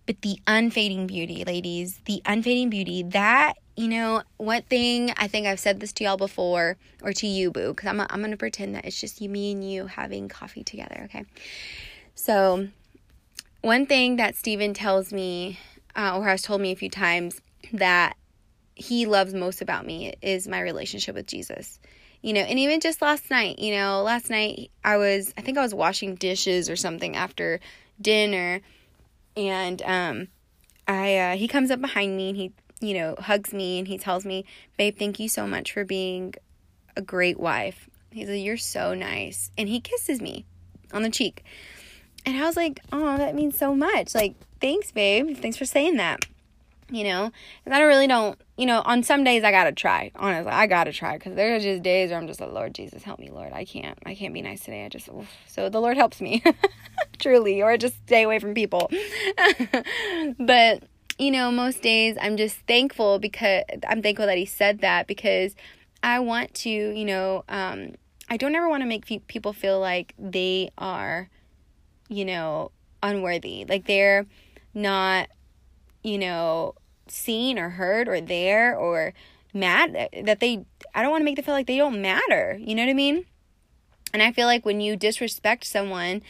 but 0.05 0.21
the 0.21 0.39
unfading 0.47 1.07
beauty 1.07 1.43
ladies 1.45 2.01
the 2.05 2.21
unfading 2.25 2.69
beauty 2.69 3.03
that 3.03 3.53
you 3.75 3.88
know 3.88 4.23
one 4.38 4.63
thing 4.63 5.13
i 5.15 5.27
think 5.27 5.45
i've 5.45 5.60
said 5.60 5.79
this 5.79 5.93
to 5.93 6.03
y'all 6.03 6.17
before 6.17 6.75
or 7.03 7.13
to 7.13 7.27
you 7.27 7.51
boo 7.51 7.73
because 7.73 7.88
I'm, 7.88 8.01
I'm 8.01 8.21
gonna 8.21 8.38
pretend 8.38 8.75
that 8.75 8.86
it's 8.86 8.99
just 8.99 9.21
you 9.21 9.29
me 9.29 9.51
and 9.51 9.69
you 9.69 9.88
having 9.88 10.27
coffee 10.27 10.63
together 10.63 11.01
okay? 11.05 11.25
So 12.15 12.67
one 13.62 13.86
thing 13.86 14.15
that 14.17 14.36
Stephen 14.36 14.74
tells 14.74 15.13
me, 15.13 15.60
uh, 15.95 16.17
or 16.17 16.26
has 16.26 16.41
told 16.41 16.62
me 16.62 16.71
a 16.71 16.76
few 16.76 16.89
times, 16.89 17.41
that 17.74 18.15
he 18.76 19.06
loves 19.06 19.34
most 19.34 19.62
about 19.62 19.86
me 19.86 20.13
is 20.21 20.47
my 20.47 20.60
relationship 20.60 21.15
with 21.15 21.28
Jesus. 21.28 21.80
You 22.21 22.34
know, 22.34 22.41
and 22.41 22.60
even 22.60 22.80
just 22.80 23.02
last 23.02 23.30
night, 23.30 23.60
you 23.60 23.74
know, 23.74 24.04
last 24.04 24.30
night 24.30 24.69
I 24.84 24.97
was, 24.97 25.34
I 25.38 25.41
think 25.41 25.58
I 25.58 25.62
was 25.62 25.74
washing 25.74 26.15
dishes 26.15 26.69
or 26.69 26.76
something 26.76 27.15
after 27.15 27.60
dinner, 28.00 28.62
and 29.36 29.82
um, 29.84 30.28
I 30.88 31.17
uh, 31.17 31.36
he 31.36 31.47
comes 31.47 31.71
up 31.71 31.82
behind 31.82 32.15
me 32.17 32.30
and 32.30 32.38
he, 32.38 32.52
you 32.80 32.93
know, 32.93 33.15
hugs 33.17 33.54
me 33.54 33.80
and 33.80 33.88
he 33.88 33.97
tells 33.97 34.26
me, 34.26 34.45
"Babe, 34.78 34.97
thank 34.97 35.19
you 35.19 35.30
so 35.30 35.47
much 35.47 35.71
for 35.71 35.84
being 35.84 36.36
a 36.95 37.02
great 37.02 37.39
wife." 37.39 37.89
He's 38.12 38.30
like, 38.30 38.43
"You're 38.43 38.58
so 38.58 38.93
nice," 38.93 39.50
and 39.58 39.67
he 39.67 39.80
kisses 39.80 40.21
me 40.21 40.45
on 40.93 41.02
the 41.02 41.10
cheek. 41.10 41.43
And 42.25 42.38
I 42.38 42.45
was 42.45 42.55
like, 42.55 42.81
oh, 42.91 43.17
that 43.17 43.36
means 43.36 43.57
so 43.57 43.75
much. 43.75 44.13
Like, 44.13 44.36
thanks, 44.60 44.91
babe. 44.91 45.38
Thanks 45.38 45.57
for 45.57 45.65
saying 45.65 45.97
that. 45.97 46.25
You 46.89 47.05
know, 47.05 47.31
and 47.65 47.73
I 47.73 47.79
really 47.84 48.05
don't, 48.05 48.38
you 48.57 48.65
know, 48.65 48.81
on 48.84 49.01
some 49.01 49.23
days 49.23 49.45
I 49.45 49.51
gotta 49.51 49.71
try. 49.71 50.12
Honestly, 50.13 50.51
I 50.51 50.67
gotta 50.67 50.91
try 50.91 51.17
because 51.17 51.36
there 51.36 51.55
are 51.55 51.60
just 51.60 51.81
days 51.84 52.10
where 52.10 52.19
I'm 52.19 52.27
just 52.27 52.41
like, 52.41 52.51
Lord 52.51 52.75
Jesus, 52.75 53.01
help 53.03 53.17
me, 53.17 53.29
Lord. 53.31 53.53
I 53.53 53.63
can't, 53.63 53.97
I 54.05 54.13
can't 54.13 54.34
be 54.34 54.41
nice 54.41 54.60
today. 54.65 54.84
I 54.84 54.89
just, 54.89 55.07
oof. 55.07 55.29
so 55.47 55.69
the 55.69 55.79
Lord 55.79 55.95
helps 55.95 56.19
me, 56.19 56.43
truly, 57.19 57.62
or 57.62 57.77
just 57.77 57.95
stay 58.07 58.23
away 58.23 58.39
from 58.39 58.53
people. 58.53 58.91
but, 60.38 60.84
you 61.17 61.31
know, 61.31 61.49
most 61.49 61.81
days 61.81 62.17
I'm 62.21 62.36
just 62.36 62.57
thankful 62.67 63.19
because 63.19 63.63
I'm 63.88 64.01
thankful 64.01 64.25
that 64.25 64.38
He 64.38 64.45
said 64.45 64.79
that 64.79 65.07
because 65.07 65.55
I 66.03 66.19
want 66.19 66.53
to, 66.55 66.69
you 66.69 67.05
know, 67.05 67.45
um, 67.47 67.93
I 68.29 68.36
don't 68.36 68.53
ever 68.53 68.67
want 68.67 68.81
to 68.81 68.88
make 68.88 69.05
people 69.27 69.53
feel 69.53 69.79
like 69.79 70.13
they 70.19 70.71
are 70.77 71.29
you 72.12 72.26
know, 72.26 72.71
unworthy. 73.02 73.65
Like 73.67 73.88
they're 73.88 74.28
not, 74.74 75.30
you 76.04 76.17
know, 76.17 76.76
seen 77.08 77.58
or 77.58 77.69
heard 77.69 78.08
or 78.08 78.21
there 78.21 78.76
or 78.76 79.13
mad 79.54 80.10
that 80.24 80.39
they 80.39 80.65
I 80.93 81.02
don't 81.02 81.12
want 81.12 81.21
to 81.21 81.26
make 81.26 81.36
them 81.38 81.45
feel 81.45 81.54
like 81.54 81.67
they 81.67 81.78
don't 81.78 82.02
matter. 82.02 82.58
You 82.60 82.76
know 82.76 82.84
what 82.84 82.91
I 82.91 82.93
mean? 82.93 83.26
And 84.13 84.21
I 84.21 84.34
feel 84.34 84.45
like 84.45 84.65
when 84.65 84.82
you 84.82 84.97
disrespect 84.97 85.65
someone 85.65 86.21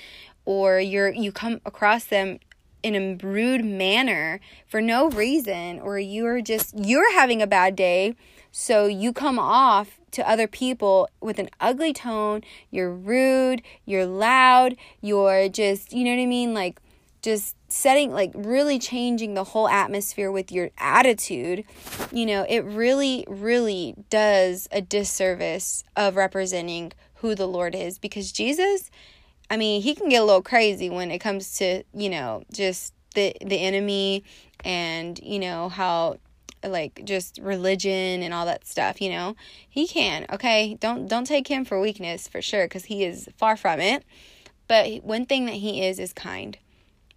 or 0.45 0.79
you're 0.79 1.11
you 1.11 1.31
come 1.31 1.59
across 1.65 2.05
them 2.05 2.39
in 2.83 2.95
a 2.95 3.25
rude 3.25 3.65
manner 3.65 4.39
for 4.67 4.81
no 4.81 5.09
reason 5.09 5.79
or 5.79 5.97
you're 5.97 6.41
just 6.41 6.77
you're 6.77 7.13
having 7.13 7.41
a 7.41 7.47
bad 7.47 7.75
day 7.75 8.15
so 8.51 8.85
you 8.85 9.13
come 9.13 9.39
off 9.39 9.99
to 10.11 10.29
other 10.29 10.47
people 10.47 11.09
with 11.21 11.39
an 11.39 11.49
ugly 11.59 11.93
tone. 11.93 12.41
You're 12.69 12.93
rude, 12.93 13.61
you're 13.85 14.05
loud, 14.05 14.75
you're 15.01 15.47
just, 15.49 15.93
you 15.93 16.03
know 16.03 16.11
what 16.11 16.21
I 16.21 16.25
mean? 16.25 16.53
Like, 16.53 16.81
just 17.21 17.55
setting, 17.67 18.11
like, 18.11 18.31
really 18.35 18.79
changing 18.79 19.35
the 19.35 19.43
whole 19.43 19.67
atmosphere 19.67 20.31
with 20.31 20.51
your 20.51 20.71
attitude, 20.77 21.63
you 22.11 22.25
know, 22.25 22.45
it 22.49 22.61
really, 22.61 23.23
really 23.27 23.95
does 24.09 24.67
a 24.71 24.81
disservice 24.81 25.83
of 25.95 26.15
representing 26.15 26.91
who 27.15 27.35
the 27.35 27.47
Lord 27.47 27.75
is 27.75 27.99
because 27.99 28.31
Jesus, 28.31 28.89
I 29.49 29.57
mean, 29.57 29.81
he 29.81 29.93
can 29.93 30.09
get 30.09 30.21
a 30.21 30.25
little 30.25 30.41
crazy 30.41 30.89
when 30.89 31.11
it 31.11 31.19
comes 31.19 31.57
to, 31.57 31.83
you 31.93 32.09
know, 32.09 32.43
just 32.51 32.93
the 33.13 33.35
the 33.45 33.57
enemy 33.57 34.23
and, 34.63 35.19
you 35.19 35.39
know, 35.39 35.69
how 35.69 36.17
like 36.63 37.01
just 37.03 37.39
religion 37.41 38.21
and 38.23 38.33
all 38.33 38.45
that 38.45 38.67
stuff, 38.67 39.01
you 39.01 39.09
know. 39.09 39.35
He 39.67 39.87
can, 39.87 40.25
okay? 40.31 40.75
Don't 40.79 41.07
don't 41.07 41.25
take 41.25 41.47
him 41.47 41.65
for 41.65 41.79
weakness 41.79 42.27
for 42.27 42.41
sure 42.41 42.67
cuz 42.67 42.85
he 42.85 43.03
is 43.03 43.29
far 43.37 43.57
from 43.57 43.79
it. 43.79 44.03
But 44.67 45.03
one 45.03 45.25
thing 45.25 45.45
that 45.45 45.55
he 45.55 45.85
is 45.85 45.99
is 45.99 46.13
kind. 46.13 46.57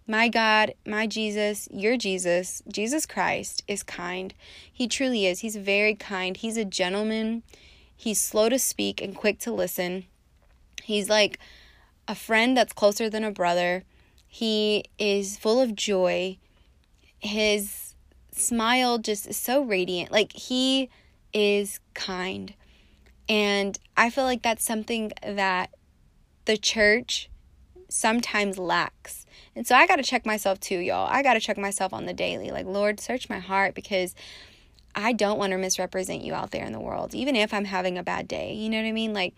My 0.07 0.27
God, 0.27 0.73
my 0.85 1.07
Jesus, 1.07 1.67
your 1.71 1.97
Jesus, 1.97 2.61
Jesus 2.67 3.05
Christ 3.05 3.63
is 3.67 3.81
kind. 3.81 4.35
He 4.71 4.87
truly 4.87 5.25
is. 5.25 5.39
He's 5.39 5.55
very 5.55 5.95
kind. 5.95 6.37
He's 6.37 6.57
a 6.57 6.65
gentleman. 6.65 7.41
He's 7.95 8.21
slow 8.21 8.49
to 8.49 8.59
speak 8.59 9.01
and 9.01 9.15
quick 9.15 9.39
to 9.39 9.51
listen. 9.51 10.05
He's 10.83 11.09
like 11.09 11.39
a 12.07 12.13
friend 12.13 12.55
that's 12.55 12.73
closer 12.73 13.09
than 13.09 13.23
a 13.23 13.31
brother. 13.31 13.83
He 14.27 14.85
is 14.99 15.37
full 15.37 15.59
of 15.59 15.75
joy. 15.75 16.37
His 17.19 17.84
smile 18.37 18.97
just 18.97 19.27
is 19.27 19.37
so 19.37 19.61
radiant. 19.63 20.11
Like 20.11 20.33
he 20.33 20.89
is 21.33 21.79
kind. 21.93 22.53
And 23.27 23.77
I 23.97 24.09
feel 24.09 24.23
like 24.23 24.41
that's 24.41 24.63
something 24.63 25.11
that 25.23 25.71
the 26.45 26.57
church 26.57 27.29
sometimes 27.89 28.57
lacks. 28.57 29.25
And 29.55 29.65
so 29.65 29.75
I 29.75 29.87
got 29.87 29.95
to 29.97 30.03
check 30.03 30.25
myself 30.25 30.59
too, 30.59 30.77
y'all. 30.77 31.07
I 31.09 31.23
got 31.23 31.33
to 31.33 31.39
check 31.39 31.57
myself 31.57 31.93
on 31.93 32.05
the 32.05 32.13
daily. 32.13 32.51
Like, 32.51 32.65
Lord, 32.65 32.99
search 32.99 33.29
my 33.29 33.39
heart 33.39 33.73
because 33.73 34.13
I 34.95 35.13
don't 35.13 35.37
want 35.37 35.51
to 35.51 35.57
misrepresent 35.57 36.23
you 36.23 36.33
out 36.33 36.51
there 36.51 36.65
in 36.65 36.71
the 36.71 36.79
world, 36.79 37.13
even 37.13 37.35
if 37.35 37.53
I'm 37.53 37.65
having 37.65 37.97
a 37.97 38.03
bad 38.03 38.27
day. 38.27 38.53
You 38.53 38.69
know 38.69 38.77
what 38.77 38.87
I 38.87 38.91
mean? 38.91 39.13
Like 39.13 39.33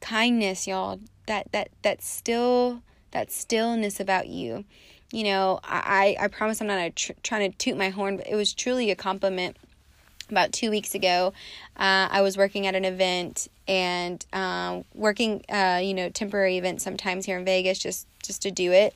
kindness, 0.00 0.66
y'all. 0.66 1.00
That 1.26 1.50
that 1.52 1.70
that 1.82 2.02
still 2.02 2.82
that 3.12 3.30
stillness 3.32 3.98
about 3.98 4.28
you 4.28 4.64
you 5.14 5.22
know, 5.22 5.60
I, 5.62 6.16
I 6.18 6.26
promise 6.26 6.60
I'm 6.60 6.66
not 6.66 6.96
tr- 6.96 7.12
trying 7.22 7.50
to 7.52 7.56
toot 7.56 7.76
my 7.76 7.90
horn, 7.90 8.16
but 8.16 8.26
it 8.26 8.34
was 8.34 8.52
truly 8.52 8.90
a 8.90 8.96
compliment. 8.96 9.56
About 10.30 10.54
two 10.54 10.70
weeks 10.70 10.94
ago, 10.94 11.34
uh, 11.76 12.08
I 12.10 12.22
was 12.22 12.38
working 12.38 12.66
at 12.66 12.74
an 12.74 12.86
event 12.86 13.46
and 13.68 14.24
uh, 14.32 14.80
working, 14.94 15.44
uh, 15.50 15.80
you 15.82 15.92
know, 15.92 16.08
temporary 16.08 16.56
events 16.56 16.82
sometimes 16.82 17.26
here 17.26 17.38
in 17.38 17.44
Vegas 17.44 17.78
just 17.78 18.06
just 18.22 18.40
to 18.42 18.50
do 18.50 18.72
it. 18.72 18.94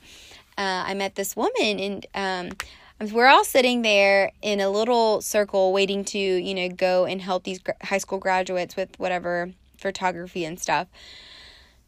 Uh, 0.57 0.85
I 0.87 0.95
met 0.95 1.13
this 1.13 1.35
woman 1.35 1.79
and 1.79 2.05
um, 2.15 3.11
we're 3.11 3.27
all 3.27 3.45
sitting 3.45 3.83
there 3.83 4.31
in 4.41 4.59
a 4.59 4.71
little 4.71 5.21
circle 5.21 5.71
waiting 5.71 6.03
to, 6.05 6.17
you 6.17 6.55
know, 6.55 6.67
go 6.67 7.05
and 7.05 7.21
help 7.21 7.43
these 7.43 7.59
gr- 7.59 7.71
high 7.83 7.99
school 7.99 8.17
graduates 8.17 8.75
with 8.75 8.99
whatever 8.99 9.51
photography 9.77 10.45
and 10.45 10.59
stuff. 10.59 10.87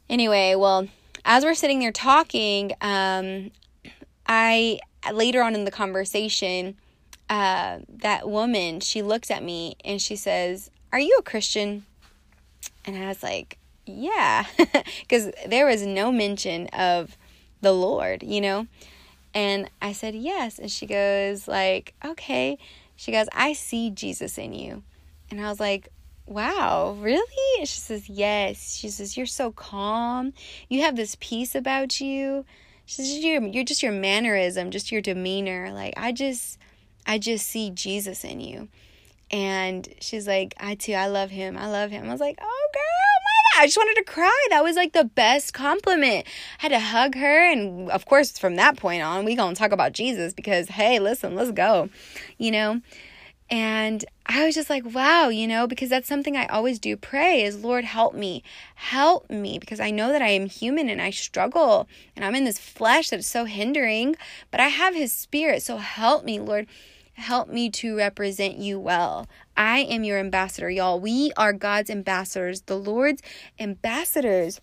Anyway, 0.08 0.54
well, 0.54 0.88
as 1.26 1.44
we're 1.44 1.56
sitting 1.56 1.80
there 1.80 1.92
talking, 1.92 2.74
um, 2.80 3.50
I 4.34 4.80
later 5.12 5.44
on 5.44 5.56
in 5.56 5.66
the 5.66 5.72
conversation, 5.72 6.78
uh, 7.30 7.80
that 7.90 8.30
woman 8.30 8.80
she 8.80 9.02
looked 9.02 9.30
at 9.30 9.44
me 9.44 9.76
and 9.84 10.02
she 10.02 10.16
says, 10.16 10.72
"Are 10.94 11.02
you 11.02 11.18
a 11.20 11.22
Christian?" 11.22 11.86
And 12.86 12.96
I 12.96 13.10
was 13.10 13.22
like, 13.22 13.58
"Yeah," 13.86 14.46
because 15.02 15.32
there 15.46 15.66
was 15.66 15.86
no 15.86 16.14
mention 16.14 16.68
of 16.68 17.18
the 17.60 17.74
Lord, 17.74 18.24
you 18.24 18.40
know. 18.40 18.68
And 19.34 19.70
I 19.82 19.92
said, 19.92 20.16
"Yes," 20.16 20.60
and 20.60 20.72
she 20.72 20.86
goes, 20.86 21.50
"Like, 21.50 21.94
okay." 22.04 22.58
She 22.96 23.12
goes, 23.12 23.28
"I 23.34 23.52
see 23.52 23.90
Jesus 23.90 24.38
in 24.38 24.54
you," 24.54 24.84
and 25.30 25.42
I 25.42 25.50
was 25.50 25.60
like, 25.60 25.90
wow, 26.26 26.96
really? 27.00 27.60
And 27.60 27.68
she 27.68 27.80
says, 27.82 28.08
yes. 28.08 28.76
She 28.76 28.88
says, 28.90 29.18
you're 29.18 29.26
so 29.26 29.52
calm. 29.52 30.32
You 30.70 30.84
have 30.84 30.96
this 30.96 31.18
peace 31.20 31.56
about 31.56 32.00
you. 32.00 32.46
Just 32.96 33.22
your, 33.22 33.42
you're 33.44 33.64
just 33.64 33.82
your 33.82 33.92
mannerism, 33.92 34.70
just 34.70 34.92
your 34.92 35.02
demeanor. 35.02 35.72
Like 35.72 35.94
I 35.98 36.12
just, 36.12 36.58
I 37.06 37.18
just 37.18 37.48
see 37.48 37.70
Jesus 37.70 38.24
in 38.24 38.40
you. 38.42 38.68
And 39.32 39.88
she's 40.02 40.28
like, 40.28 40.54
I 40.60 40.76
too, 40.76 40.94
I 40.94 41.08
love 41.08 41.30
him. 41.30 41.58
I 41.58 41.70
love 41.70 41.90
him. 41.90 42.10
I 42.10 42.12
was 42.12 42.20
like, 42.20 42.38
oh 42.42 42.70
girl, 42.74 42.82
my 42.84 43.60
God. 43.60 43.64
I 43.64 43.68
just 43.68 43.78
wanted 43.78 43.96
to 43.96 44.04
cry. 44.04 44.48
That 44.50 44.64
was 44.64 44.76
like 44.76 44.92
the 44.92 45.06
best 45.06 45.54
compliment. 45.54 46.28
I 46.60 46.64
had 46.64 46.70
to 46.70 46.80
hug 46.80 47.16
her. 47.16 47.52
And 47.52 47.90
of 47.90 48.06
course, 48.06 48.38
from 48.38 48.58
that 48.58 48.76
point 48.76 49.04
on, 49.04 49.24
we 49.24 49.36
gonna 49.36 49.56
talk 49.56 49.72
about 49.72 49.94
Jesus 49.94 50.34
because, 50.34 50.68
hey, 50.68 51.00
listen, 51.00 51.34
let's 51.34 51.52
go. 51.52 51.90
You 52.38 52.52
know? 52.52 52.82
And 53.52 54.06
I 54.26 54.46
was 54.46 54.56
just 54.56 54.70
like, 54.70 54.86
wow, 54.96 55.28
you 55.28 55.46
know, 55.46 55.68
because 55.68 55.90
that's 55.90 56.08
something 56.08 56.38
I 56.38 56.46
always 56.46 56.80
do 56.80 56.96
pray 56.96 57.44
is, 57.44 57.62
Lord, 57.62 57.84
help 57.84 58.14
me. 58.14 58.44
Help 58.76 59.30
me 59.30 59.60
because 59.60 59.82
I 59.82 59.92
know 59.92 60.14
that 60.14 60.22
I 60.22 60.30
am 60.30 60.46
human 60.46 60.88
and 60.88 61.02
I 61.02 61.10
struggle 61.10 61.90
and 62.16 62.24
I'm 62.24 62.34
in 62.34 62.46
this 62.46 62.58
flesh 62.58 63.10
that 63.10 63.20
is 63.20 63.28
so 63.28 63.44
hindering, 63.44 64.16
but 64.52 64.62
I 64.62 64.70
have 64.70 64.96
his 64.96 65.12
spirit. 65.12 65.64
So 65.64 65.78
help 65.78 66.24
me, 66.24 66.40
Lord. 66.40 66.68
Help 67.16 67.50
me 67.50 67.70
to 67.70 67.98
represent 67.98 68.58
you 68.58 68.80
well. 68.80 69.28
I 69.58 69.80
am 69.80 70.06
your 70.06 70.18
ambassador, 70.18 70.70
y'all. 70.70 71.00
We 71.02 71.34
are 71.36 71.52
God's 71.52 71.90
ambassadors, 71.90 72.62
the 72.62 72.78
Lord's 72.78 73.22
ambassadors 73.60 74.62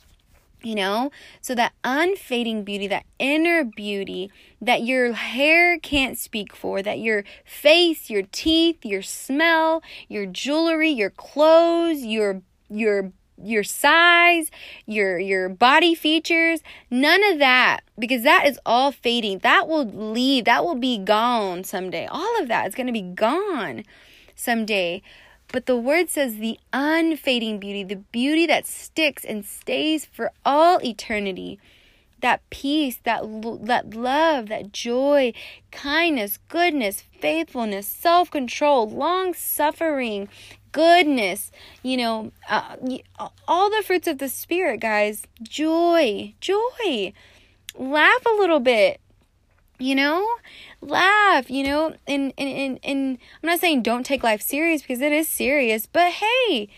you 0.63 0.75
know? 0.75 1.11
So 1.41 1.55
that 1.55 1.73
unfading 1.85 2.65
beauty 2.65 2.87
that 2.89 3.05
inner 3.19 3.65
beauty 3.65 4.31
that 4.61 4.83
your 4.83 5.13
hair 5.13 5.79
can't 5.79 6.19
speak 6.19 6.55
for 6.55 6.83
that 6.83 6.99
your 6.99 7.25
face 7.45 8.11
your 8.11 8.23
teeth 8.33 8.85
your 8.85 9.03
smell 9.03 9.83
your 10.09 10.27
jewelry 10.27 10.91
your 10.91 11.11
clothes 11.11 12.05
your 12.05 12.43
your 12.69 13.13
your 13.41 13.63
size 13.63 14.51
your 14.87 15.19
your 15.19 15.49
body 15.49 15.95
features 15.95 16.61
none 16.91 17.23
of 17.33 17.39
that 17.39 17.81
because 17.99 18.23
that 18.23 18.47
is 18.47 18.59
all 18.65 18.93
fading. 18.93 19.39
That 19.39 19.69
will 19.69 19.85
leave 19.85 20.45
that 20.45 20.65
will 20.65 20.77
be 20.77 20.99
gone 20.99 21.65
someday. 21.65 22.07
All 22.07 22.41
of 22.41 22.49
that 22.49 22.67
is 22.67 22.75
going 22.75 22.87
to 22.87 22.93
be 22.93 23.03
gone 23.03 23.85
someday 24.35 25.03
but 25.51 25.67
the 25.67 25.77
word 25.77 26.11
says 26.11 26.37
the 26.37 26.59
unfading 26.73 27.59
beauty, 27.59 27.83
the 27.83 27.97
beauty 27.97 28.47
that 28.47 28.67
sticks 28.67 29.25
and 29.25 29.45
stays 29.45 30.05
for 30.05 30.33
all 30.45 30.79
eternity. 30.85 31.59
That 32.21 32.41
peace, 32.51 32.99
that, 33.05 33.23
that 33.67 33.95
love, 33.95 34.49
that 34.49 34.73
joy, 34.73 35.33
kindness, 35.71 36.39
goodness, 36.49 37.05
faithfulness, 37.21 37.87
self 37.87 38.29
control, 38.31 38.91
long 38.91 39.35
suffering, 39.35 40.29
goodness, 40.73 41.53
you 41.83 41.97
know, 41.97 42.33
uh, 42.49 42.77
all 43.47 43.71
the 43.71 43.83
fruits 43.85 44.09
of 44.09 44.19
the 44.19 44.29
Spirit, 44.29 44.81
guys. 44.81 45.27
Joy, 45.43 46.35
joy. 46.41 47.13
Laugh 47.77 48.27
a 48.27 48.37
little 48.37 48.61
bit, 48.61 49.01
you 49.79 49.95
know? 49.95 50.27
Laugh, 50.81 51.51
you 51.51 51.65
know, 51.65 51.95
and, 52.07 52.33
and, 52.39 52.49
and, 52.49 52.81
and 52.83 53.19
I'm 53.43 53.47
not 53.49 53.61
saying 53.61 53.83
don't 53.83 54.05
take 54.05 54.23
life 54.23 54.43
serious 54.43 54.83
because 54.83 55.01
it 55.01 55.13
is 55.13 55.29
serious, 55.29 55.87
but 55.87 56.13
hey, 56.13 56.69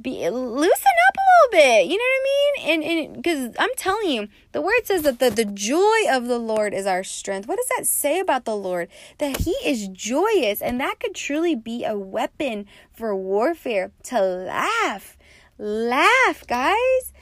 be 0.00 0.28
loosen 0.30 0.70
up 1.08 1.16
a 1.16 1.52
little 1.52 1.64
bit. 1.64 1.86
You 1.90 1.98
know 1.98 2.04
what 2.04 2.20
I 2.20 2.24
mean? 2.24 2.70
And 2.70 2.84
and 2.84 3.22
because 3.22 3.54
I'm 3.58 3.74
telling 3.76 4.10
you, 4.10 4.28
the 4.52 4.62
word 4.62 4.84
says 4.84 5.02
that 5.02 5.18
the, 5.18 5.30
the 5.30 5.44
joy 5.44 6.10
of 6.10 6.26
the 6.26 6.38
Lord 6.38 6.72
is 6.72 6.86
our 6.86 7.04
strength. 7.04 7.46
What 7.46 7.56
does 7.56 7.68
that 7.76 7.86
say 7.86 8.20
about 8.20 8.44
the 8.44 8.56
Lord? 8.56 8.88
That 9.18 9.38
He 9.38 9.52
is 9.64 9.88
joyous, 9.88 10.62
and 10.62 10.80
that 10.80 11.00
could 11.00 11.14
truly 11.14 11.54
be 11.54 11.84
a 11.84 11.98
weapon 11.98 12.66
for 12.92 13.14
warfare. 13.14 13.90
To 14.04 14.20
laugh, 14.20 15.18
laugh, 15.58 16.46
guys. 16.46 17.12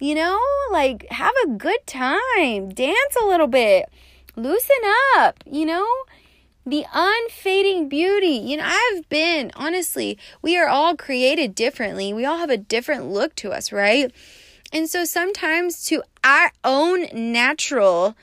You 0.00 0.14
know, 0.14 0.40
like 0.70 1.06
have 1.10 1.34
a 1.44 1.48
good 1.48 1.84
time, 1.86 2.68
dance 2.68 3.16
a 3.20 3.26
little 3.26 3.48
bit 3.48 3.88
loosen 4.38 4.76
up, 5.16 5.42
you 5.46 5.66
know? 5.66 5.86
The 6.64 6.84
unfading 6.92 7.88
beauty. 7.88 8.26
You 8.26 8.58
know, 8.58 8.66
I've 8.66 9.08
been, 9.08 9.50
honestly, 9.56 10.18
we 10.42 10.56
are 10.56 10.68
all 10.68 10.96
created 10.96 11.54
differently. 11.54 12.12
We 12.12 12.24
all 12.24 12.38
have 12.38 12.50
a 12.50 12.56
different 12.56 13.06
look 13.06 13.34
to 13.36 13.52
us, 13.52 13.72
right? 13.72 14.12
And 14.72 14.88
so 14.88 15.04
sometimes 15.04 15.84
to 15.86 16.02
our 16.22 16.52
own 16.62 17.06
natural 17.12 18.16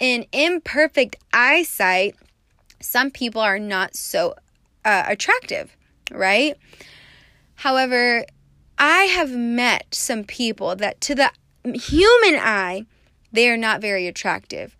and 0.00 0.26
imperfect 0.32 1.16
eyesight, 1.32 2.16
some 2.80 3.10
people 3.12 3.40
are 3.40 3.60
not 3.60 3.94
so 3.94 4.34
uh, 4.84 5.04
attractive, 5.06 5.76
right? 6.10 6.56
However, 7.54 8.24
I 8.78 9.04
have 9.04 9.30
met 9.30 9.94
some 9.94 10.24
people 10.24 10.74
that 10.74 11.00
to 11.02 11.14
the 11.14 11.30
human 11.64 12.40
eye, 12.40 12.86
they 13.30 13.48
are 13.48 13.56
not 13.56 13.80
very 13.80 14.08
attractive. 14.08 14.76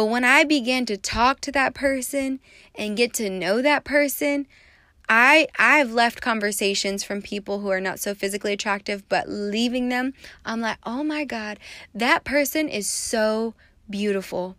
But 0.00 0.06
when 0.06 0.24
I 0.24 0.44
began 0.44 0.86
to 0.86 0.96
talk 0.96 1.42
to 1.42 1.52
that 1.52 1.74
person 1.74 2.40
and 2.74 2.96
get 2.96 3.12
to 3.12 3.28
know 3.28 3.60
that 3.60 3.84
person, 3.84 4.46
I 5.10 5.46
I've 5.58 5.92
left 5.92 6.22
conversations 6.22 7.04
from 7.04 7.20
people 7.20 7.60
who 7.60 7.68
are 7.68 7.82
not 7.82 8.00
so 8.00 8.14
physically 8.14 8.54
attractive, 8.54 9.06
but 9.10 9.28
leaving 9.28 9.90
them, 9.90 10.14
I'm 10.42 10.62
like, 10.62 10.78
"Oh 10.84 11.04
my 11.04 11.26
god, 11.26 11.58
that 11.94 12.24
person 12.24 12.66
is 12.66 12.88
so 12.88 13.52
beautiful. 13.90 14.56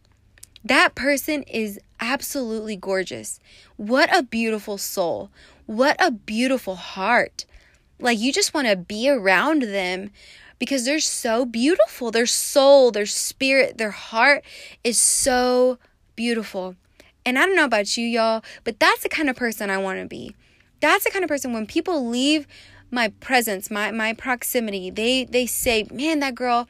That 0.64 0.94
person 0.94 1.42
is 1.48 1.80
absolutely 2.00 2.76
gorgeous. 2.76 3.40
What 3.78 4.16
a 4.16 4.22
beautiful 4.22 4.78
soul. 4.78 5.32
What 5.66 5.96
a 5.98 6.12
beautiful 6.12 6.76
heart. 6.76 7.46
Like 8.00 8.20
you 8.20 8.32
just 8.32 8.54
want 8.54 8.68
to 8.68 8.76
be 8.76 9.10
around 9.10 9.64
them 9.64 10.12
because 10.62 10.86
they're 10.86 11.00
so 11.00 11.44
beautiful. 11.44 12.12
Their 12.12 12.28
soul, 12.28 12.92
their 12.92 13.08
spirit, 13.08 13.80
their 13.80 13.90
heart 13.90 14.44
is 14.84 15.02
so 15.02 15.80
beautiful. 16.16 16.76
And 17.26 17.40
I 17.40 17.48
don't 17.48 17.56
know 17.56 17.66
about 17.66 17.98
you, 17.98 18.06
y'all, 18.06 18.44
but 18.64 18.80
that's 18.80 19.02
the 19.02 19.10
kind 19.10 19.28
of 19.28 19.36
person 19.36 19.72
I 19.72 19.80
want 19.80 20.02
to 20.02 20.06
be. 20.06 20.36
That's 20.80 21.04
the 21.04 21.10
kind 21.10 21.24
of 21.24 21.30
person 21.30 21.52
when 21.52 21.66
people 21.66 22.08
leave 22.08 22.46
my 22.92 23.08
presence, 23.08 23.72
my 23.72 23.90
my 23.90 24.14
proximity, 24.14 24.92
they 24.92 25.24
they 25.24 25.48
say, 25.48 25.88
"Man, 25.92 26.20
that 26.20 26.36
girl 26.36 26.68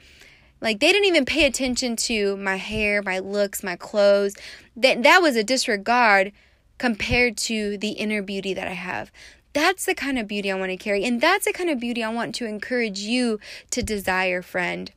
like 0.61 0.79
they 0.79 0.93
didn't 0.93 1.07
even 1.07 1.25
pay 1.25 1.45
attention 1.45 1.97
to 1.97 2.37
my 2.37 2.55
hair, 2.55 3.01
my 3.01 3.19
looks, 3.19 3.61
my 3.61 3.75
clothes. 3.75 4.35
That 4.77 5.03
that 5.03 5.21
was 5.21 5.35
a 5.35 5.43
disregard 5.43 6.31
compared 6.77 7.35
to 7.39 7.77
the 7.77 7.89
inner 7.89 8.21
beauty 8.21 8.53
that 8.53 8.69
I 8.69 8.73
have. 8.73 9.11
That's 9.53 9.85
the 9.85 9.95
kind 9.95 10.17
of 10.17 10.27
beauty 10.27 10.51
I 10.51 10.55
want 10.55 10.71
to 10.71 10.77
carry. 10.77 11.03
And 11.03 11.19
that's 11.19 11.45
the 11.45 11.53
kind 11.53 11.69
of 11.69 11.79
beauty 11.79 12.03
I 12.03 12.09
want 12.09 12.35
to 12.35 12.45
encourage 12.45 12.99
you 12.99 13.39
to 13.71 13.83
desire, 13.83 14.41
friend. 14.41 14.91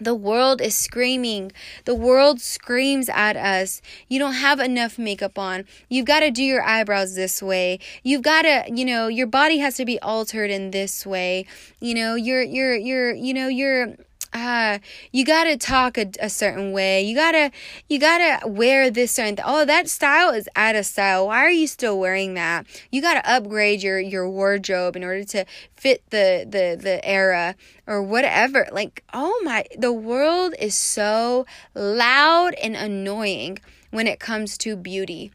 The 0.00 0.14
world 0.14 0.60
is 0.60 0.74
screaming. 0.74 1.52
The 1.84 1.94
world 1.94 2.40
screams 2.40 3.08
at 3.08 3.36
us. 3.36 3.80
You 4.08 4.18
don't 4.18 4.34
have 4.34 4.58
enough 4.58 4.98
makeup 4.98 5.38
on. 5.38 5.66
You've 5.88 6.06
got 6.06 6.20
to 6.20 6.32
do 6.32 6.42
your 6.42 6.64
eyebrows 6.64 7.14
this 7.14 7.40
way. 7.40 7.78
You've 8.02 8.22
got 8.22 8.42
to, 8.42 8.64
you 8.72 8.84
know, 8.84 9.06
your 9.06 9.28
body 9.28 9.58
has 9.58 9.76
to 9.76 9.84
be 9.84 10.00
altered 10.00 10.50
in 10.50 10.72
this 10.72 11.06
way. 11.06 11.46
You 11.80 11.94
know, 11.94 12.16
you're, 12.16 12.42
you're, 12.42 12.74
you're, 12.74 13.14
you 13.14 13.34
know, 13.34 13.46
you're, 13.46 13.94
uh, 14.34 14.78
you 15.12 15.24
gotta 15.24 15.56
talk 15.56 15.96
a, 15.96 16.10
a 16.20 16.28
certain 16.28 16.72
way. 16.72 17.02
You 17.02 17.14
gotta, 17.14 17.52
you 17.88 18.00
gotta 18.00 18.46
wear 18.46 18.90
this 18.90 19.12
certain. 19.12 19.36
Th- 19.36 19.46
oh, 19.46 19.64
that 19.64 19.88
style 19.88 20.30
is 20.30 20.48
out 20.56 20.74
of 20.74 20.84
style. 20.84 21.28
Why 21.28 21.38
are 21.38 21.50
you 21.50 21.68
still 21.68 21.98
wearing 21.98 22.34
that? 22.34 22.66
You 22.90 23.00
gotta 23.00 23.26
upgrade 23.28 23.82
your 23.82 24.00
your 24.00 24.28
wardrobe 24.28 24.96
in 24.96 25.04
order 25.04 25.24
to 25.24 25.46
fit 25.76 26.02
the 26.10 26.44
the 26.48 26.76
the 26.80 27.06
era 27.06 27.54
or 27.86 28.02
whatever. 28.02 28.66
Like, 28.72 29.04
oh 29.12 29.40
my, 29.44 29.64
the 29.78 29.92
world 29.92 30.54
is 30.58 30.74
so 30.74 31.46
loud 31.74 32.54
and 32.54 32.74
annoying 32.74 33.58
when 33.90 34.08
it 34.08 34.18
comes 34.18 34.58
to 34.58 34.76
beauty. 34.76 35.30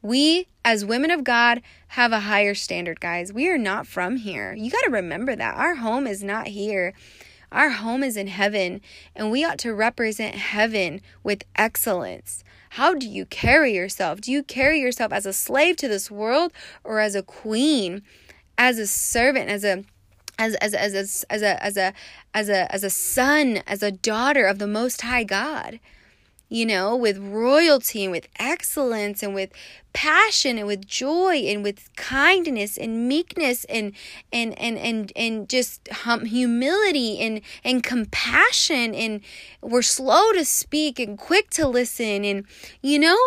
We, 0.00 0.46
as 0.64 0.84
women 0.84 1.10
of 1.10 1.24
God, 1.24 1.60
have 1.88 2.12
a 2.12 2.20
higher 2.20 2.54
standard, 2.54 3.00
guys. 3.00 3.32
We 3.32 3.48
are 3.48 3.58
not 3.58 3.86
from 3.86 4.16
here. 4.16 4.54
You 4.54 4.70
got 4.70 4.84
to 4.84 4.90
remember 4.90 5.34
that. 5.34 5.56
Our 5.56 5.74
home 5.74 6.06
is 6.06 6.22
not 6.22 6.46
here. 6.46 6.94
Our 7.50 7.70
home 7.70 8.02
is 8.02 8.16
in 8.16 8.26
heaven, 8.26 8.80
and 9.16 9.30
we 9.30 9.44
ought 9.44 9.58
to 9.60 9.72
represent 9.72 10.34
heaven 10.34 11.00
with 11.22 11.44
excellence. 11.56 12.44
How 12.70 12.94
do 12.94 13.08
you 13.08 13.24
carry 13.26 13.72
yourself? 13.74 14.20
Do 14.20 14.30
you 14.30 14.42
carry 14.42 14.80
yourself 14.80 15.12
as 15.12 15.24
a 15.24 15.32
slave 15.32 15.76
to 15.78 15.88
this 15.88 16.10
world 16.10 16.52
or 16.84 17.00
as 17.00 17.14
a 17.14 17.22
queen, 17.22 18.02
as 18.58 18.78
a 18.78 18.86
servant, 18.86 19.48
as 19.48 19.64
a 19.64 19.84
as 20.38 20.54
as 20.56 20.74
as 20.74 20.94
as, 20.94 21.24
as 21.30 21.42
a 21.42 21.64
as 21.64 21.76
a 21.76 21.94
as 22.34 22.48
a 22.48 22.72
as 22.72 22.84
a 22.84 22.90
son, 22.90 23.62
as 23.66 23.82
a 23.82 23.90
daughter 23.90 24.44
of 24.46 24.58
the 24.58 24.66
most 24.66 25.00
high 25.00 25.24
God? 25.24 25.80
You 26.48 26.64
know, 26.64 26.96
with 26.96 27.18
royalty 27.18 28.04
and 28.04 28.12
with 28.12 28.26
excellence 28.38 29.22
and 29.22 29.34
with 29.34 29.50
passion 29.92 30.58
and 30.58 30.66
with 30.66 30.86
joy 30.86 31.34
and 31.34 31.62
with 31.62 31.94
kindness 31.96 32.76
and 32.76 33.08
meekness 33.08 33.64
and 33.64 33.92
and 34.32 34.58
and 34.58 34.78
and, 34.78 35.12
and 35.16 35.48
just 35.48 35.88
hum, 35.88 36.24
humility 36.24 37.18
and 37.18 37.40
and 37.64 37.82
compassion 37.82 38.94
and 38.94 39.20
we're 39.60 39.82
slow 39.82 40.32
to 40.32 40.44
speak 40.44 40.98
and 40.98 41.18
quick 41.18 41.50
to 41.50 41.66
listen 41.66 42.24
and 42.24 42.46
you 42.82 42.98
know 42.98 43.18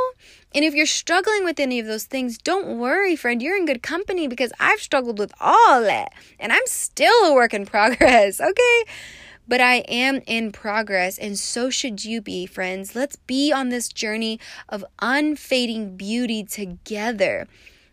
and 0.54 0.66
if 0.66 0.74
you're 0.74 0.86
struggling 0.86 1.46
with 1.46 1.62
any 1.62 1.80
of 1.80 1.86
those 1.88 2.04
things, 2.04 2.38
don't 2.38 2.78
worry, 2.78 3.16
friend. 3.16 3.42
You're 3.42 3.56
in 3.56 3.66
good 3.66 3.82
company 3.82 4.28
because 4.28 4.52
I've 4.60 4.82
struggled 4.82 5.18
with 5.18 5.34
all 5.40 5.82
that 5.82 6.12
and 6.40 6.52
I'm 6.52 6.66
still 6.66 7.26
a 7.26 7.34
work 7.34 7.54
in 7.54 7.66
progress, 7.66 8.42
okay? 8.42 8.84
But 9.52 9.60
I 9.60 9.80
am 9.90 10.22
in 10.28 10.54
progress, 10.54 11.18
and 11.18 11.38
so 11.38 11.70
should 11.70 12.06
you 12.06 12.22
be, 12.22 12.46
friends. 12.46 12.96
Let's 12.96 13.18
be 13.18 13.52
on 13.52 13.68
this 13.68 13.90
journey 13.90 14.40
of 14.70 14.86
unfading 15.00 15.98
beauty 15.98 16.42
together. 16.46 17.50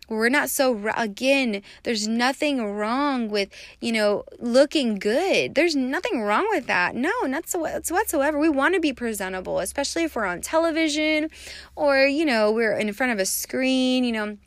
We're 0.07 0.29
not 0.29 0.49
so, 0.49 0.89
again, 0.95 1.61
there's 1.83 2.07
nothing 2.07 2.63
wrong 2.63 3.27
with, 3.27 3.49
you 3.81 3.91
know, 3.91 4.23
looking 4.39 4.99
good. 4.99 5.55
There's 5.55 5.75
nothing 5.75 6.21
wrong 6.21 6.47
with 6.49 6.65
that. 6.67 6.95
No, 6.95 7.11
not 7.25 7.49
so 7.49 7.59
whatsoever. 7.59 8.39
We 8.39 8.47
want 8.47 8.75
to 8.75 8.79
be 8.79 8.93
presentable, 8.93 9.59
especially 9.59 10.03
if 10.03 10.15
we're 10.15 10.23
on 10.23 10.39
television 10.39 11.29
or, 11.75 12.05
you 12.05 12.23
know, 12.23 12.53
we're 12.53 12.77
in 12.77 12.93
front 12.93 13.11
of 13.11 13.19
a 13.19 13.25
screen, 13.25 14.05
you 14.05 14.13
know 14.13 14.37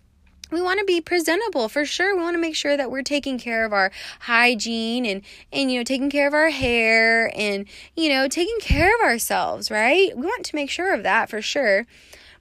we 0.52 0.60
want 0.60 0.78
to 0.78 0.84
be 0.84 1.00
presentable 1.00 1.68
for 1.68 1.84
sure. 1.84 2.14
We 2.14 2.22
want 2.22 2.34
to 2.34 2.40
make 2.40 2.54
sure 2.54 2.76
that 2.76 2.90
we're 2.90 3.02
taking 3.02 3.38
care 3.38 3.64
of 3.64 3.72
our 3.72 3.90
hygiene 4.20 5.06
and 5.06 5.22
and 5.52 5.72
you 5.72 5.78
know 5.78 5.84
taking 5.84 6.10
care 6.10 6.28
of 6.28 6.34
our 6.34 6.50
hair 6.50 7.32
and 7.34 7.66
you 7.96 8.08
know 8.10 8.28
taking 8.28 8.58
care 8.60 8.94
of 8.94 9.00
ourselves, 9.00 9.70
right? 9.70 10.16
We 10.16 10.26
want 10.26 10.44
to 10.46 10.56
make 10.56 10.70
sure 10.70 10.94
of 10.94 11.02
that 11.02 11.30
for 11.30 11.42
sure. 11.42 11.86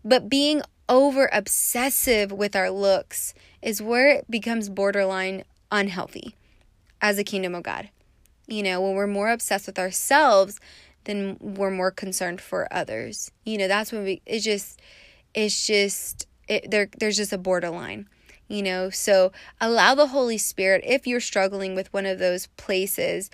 But 0.03 0.29
being 0.29 0.61
over 0.89 1.29
obsessive 1.31 2.31
with 2.31 2.55
our 2.55 2.69
looks 2.69 3.33
is 3.61 3.81
where 3.81 4.09
it 4.09 4.29
becomes 4.29 4.69
borderline 4.69 5.43
unhealthy 5.71 6.35
as 7.01 7.17
a 7.17 7.23
kingdom 7.23 7.55
of 7.55 7.63
God. 7.63 7.89
You 8.47 8.63
know, 8.63 8.81
when 8.81 8.95
we're 8.95 9.07
more 9.07 9.31
obsessed 9.31 9.67
with 9.67 9.79
ourselves, 9.79 10.59
then 11.05 11.37
we're 11.39 11.71
more 11.71 11.91
concerned 11.91 12.41
for 12.41 12.67
others. 12.71 13.31
You 13.45 13.57
know, 13.57 13.67
that's 13.67 13.91
when 13.91 14.03
we 14.03 14.21
it's 14.25 14.43
just 14.43 14.81
it's 15.33 15.65
just 15.65 16.27
it, 16.51 16.69
there 16.69 16.89
there's 16.99 17.17
just 17.17 17.33
a 17.33 17.37
borderline 17.37 18.07
you 18.51 18.61
know? 18.61 18.89
So 18.89 19.31
allow 19.61 19.95
the 19.95 20.07
holy 20.07 20.37
spirit 20.37 20.83
if 20.85 21.07
you're 21.07 21.21
struggling 21.21 21.73
with 21.73 21.91
one 21.93 22.05
of 22.05 22.19
those 22.19 22.47
places 22.57 23.31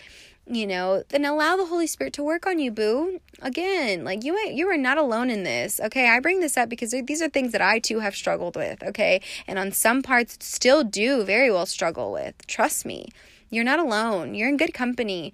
you 0.50 0.66
know 0.66 1.04
then 1.10 1.26
allow 1.26 1.58
the 1.58 1.66
holy 1.66 1.88
spirit 1.88 2.14
to 2.14 2.24
work 2.24 2.48
on 2.48 2.58
you 2.58 2.72
boo. 2.72 3.20
Again 3.42 4.06
like 4.06 4.24
you 4.24 4.38
you 4.48 4.68
are 4.70 4.78
not 4.78 4.98
alone 4.98 5.30
in 5.30 5.44
this 5.44 5.82
okay? 5.84 6.08
I 6.08 6.20
bring 6.22 6.40
this 6.40 6.56
up 6.56 6.70
because 6.70 6.92
these 6.92 7.22
are 7.22 7.28
things 7.28 7.52
that 7.52 7.62
i 7.62 7.80
too 7.80 8.00
have 8.00 8.16
struggled 8.16 8.56
with 8.56 8.82
okay? 8.82 9.20
And 9.46 9.60
on 9.60 9.72
some 9.72 10.02
parts 10.02 10.38
still 10.40 10.84
do 10.84 11.24
very 11.24 11.52
well 11.52 11.66
struggle 11.66 12.14
with. 12.14 12.48
Trust 12.48 12.86
me. 12.86 13.10
You're 13.50 13.66
not 13.66 13.80
alone. 13.80 14.36
You're 14.36 14.50
in 14.50 14.58
good 14.58 14.74
company. 14.74 15.34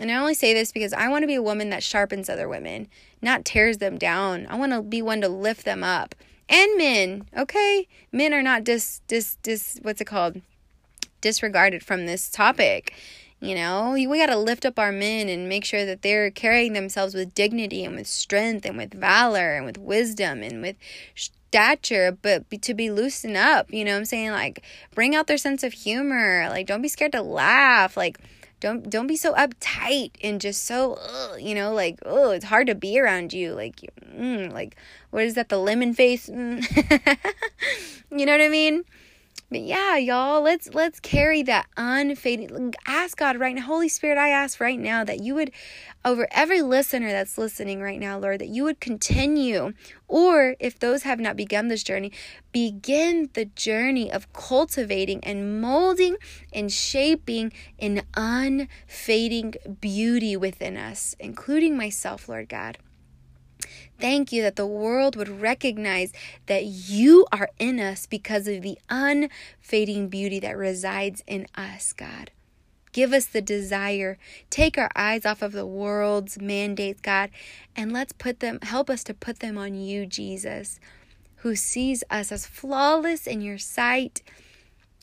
And 0.00 0.10
I 0.10 0.16
only 0.16 0.34
say 0.34 0.54
this 0.54 0.72
because 0.72 0.92
I 0.92 1.08
want 1.08 1.22
to 1.22 1.26
be 1.26 1.34
a 1.34 1.42
woman 1.42 1.70
that 1.70 1.82
sharpens 1.82 2.28
other 2.28 2.48
women, 2.48 2.88
not 3.20 3.44
tears 3.44 3.78
them 3.78 3.98
down. 3.98 4.46
I 4.48 4.56
want 4.56 4.72
to 4.72 4.82
be 4.82 5.02
one 5.02 5.20
to 5.20 5.28
lift 5.28 5.64
them 5.64 5.84
up 5.84 6.14
and 6.48 6.78
men. 6.78 7.26
Okay, 7.36 7.88
men 8.12 8.32
are 8.34 8.42
not 8.42 8.64
dis 8.64 9.00
dis 9.06 9.36
dis. 9.42 9.78
What's 9.82 10.00
it 10.00 10.06
called? 10.06 10.40
Disregarded 11.20 11.84
from 11.84 12.06
this 12.06 12.28
topic. 12.30 12.94
You 13.40 13.56
know, 13.56 13.90
we 13.92 14.06
got 14.18 14.26
to 14.26 14.36
lift 14.36 14.64
up 14.64 14.78
our 14.78 14.92
men 14.92 15.28
and 15.28 15.48
make 15.48 15.64
sure 15.64 15.84
that 15.84 16.02
they're 16.02 16.30
carrying 16.30 16.74
themselves 16.74 17.12
with 17.12 17.34
dignity 17.34 17.84
and 17.84 17.96
with 17.96 18.06
strength 18.06 18.64
and 18.64 18.76
with 18.76 18.94
valor 18.94 19.56
and 19.56 19.66
with 19.66 19.78
wisdom 19.78 20.44
and 20.44 20.62
with 20.62 20.76
stature, 21.16 22.16
but 22.22 22.48
to 22.62 22.72
be 22.72 22.88
loosened 22.88 23.36
up. 23.36 23.72
You 23.72 23.84
know 23.84 23.96
I'm 23.96 24.04
saying? 24.04 24.30
Like, 24.30 24.62
bring 24.94 25.16
out 25.16 25.26
their 25.26 25.38
sense 25.38 25.64
of 25.64 25.72
humor. 25.72 26.46
Like, 26.50 26.68
don't 26.68 26.82
be 26.82 26.88
scared 26.88 27.12
to 27.12 27.22
laugh. 27.22 27.96
Like, 27.96 28.20
don't 28.62 28.88
don't 28.88 29.08
be 29.08 29.16
so 29.16 29.34
uptight 29.34 30.12
and 30.22 30.40
just 30.40 30.64
so 30.64 30.94
ugh, 30.94 31.40
you 31.40 31.52
know 31.52 31.74
like 31.74 31.98
oh 32.06 32.30
it's 32.30 32.44
hard 32.44 32.68
to 32.68 32.74
be 32.74 32.98
around 32.98 33.32
you. 33.32 33.52
Like 33.52 33.82
mm, 34.16 34.50
like 34.52 34.76
what 35.10 35.24
is 35.24 35.34
that 35.34 35.48
the 35.48 35.58
lemon 35.58 35.92
face? 35.92 36.28
Mm. 36.28 36.62
you 38.10 38.24
know 38.24 38.32
what 38.32 38.40
i 38.40 38.48
mean 38.48 38.84
but 39.52 39.60
yeah, 39.60 39.96
y'all, 39.98 40.40
let's 40.40 40.72
let's 40.72 40.98
carry 40.98 41.42
that 41.42 41.66
unfading. 41.76 42.74
Ask 42.86 43.18
God 43.18 43.36
right 43.36 43.54
now, 43.54 43.62
Holy 43.62 43.88
Spirit. 43.88 44.16
I 44.16 44.30
ask 44.30 44.58
right 44.60 44.78
now 44.78 45.04
that 45.04 45.20
you 45.22 45.34
would, 45.34 45.50
over 46.04 46.26
every 46.30 46.62
listener 46.62 47.10
that's 47.10 47.36
listening 47.36 47.82
right 47.82 48.00
now, 48.00 48.18
Lord, 48.18 48.40
that 48.40 48.48
you 48.48 48.64
would 48.64 48.80
continue, 48.80 49.74
or 50.08 50.56
if 50.58 50.78
those 50.78 51.02
have 51.02 51.20
not 51.20 51.36
begun 51.36 51.68
this 51.68 51.82
journey, 51.82 52.12
begin 52.50 53.28
the 53.34 53.44
journey 53.44 54.10
of 54.10 54.32
cultivating 54.32 55.22
and 55.22 55.60
molding 55.60 56.16
and 56.52 56.72
shaping 56.72 57.52
an 57.78 58.02
unfading 58.16 59.54
beauty 59.80 60.34
within 60.34 60.78
us, 60.78 61.14
including 61.20 61.76
myself, 61.76 62.28
Lord 62.28 62.48
God 62.48 62.78
thank 64.02 64.32
you 64.32 64.42
that 64.42 64.56
the 64.56 64.66
world 64.66 65.14
would 65.14 65.28
recognize 65.28 66.12
that 66.46 66.64
you 66.64 67.24
are 67.30 67.48
in 67.60 67.78
us 67.78 68.04
because 68.04 68.48
of 68.48 68.60
the 68.60 68.76
unfading 68.90 70.08
beauty 70.08 70.40
that 70.40 70.56
resides 70.56 71.22
in 71.28 71.46
us, 71.54 71.92
God. 71.92 72.32
Give 72.90 73.12
us 73.12 73.26
the 73.26 73.40
desire. 73.40 74.18
Take 74.50 74.76
our 74.76 74.90
eyes 74.96 75.24
off 75.24 75.40
of 75.40 75.52
the 75.52 75.64
world's 75.64 76.40
mandates, 76.40 77.00
God, 77.00 77.30
and 77.76 77.92
let's 77.92 78.12
put 78.12 78.40
them, 78.40 78.58
help 78.62 78.90
us 78.90 79.04
to 79.04 79.14
put 79.14 79.38
them 79.38 79.56
on 79.56 79.76
you, 79.76 80.04
Jesus, 80.04 80.80
who 81.36 81.54
sees 81.54 82.02
us 82.10 82.32
as 82.32 82.44
flawless 82.44 83.28
in 83.28 83.40
your 83.40 83.56
sight 83.56 84.20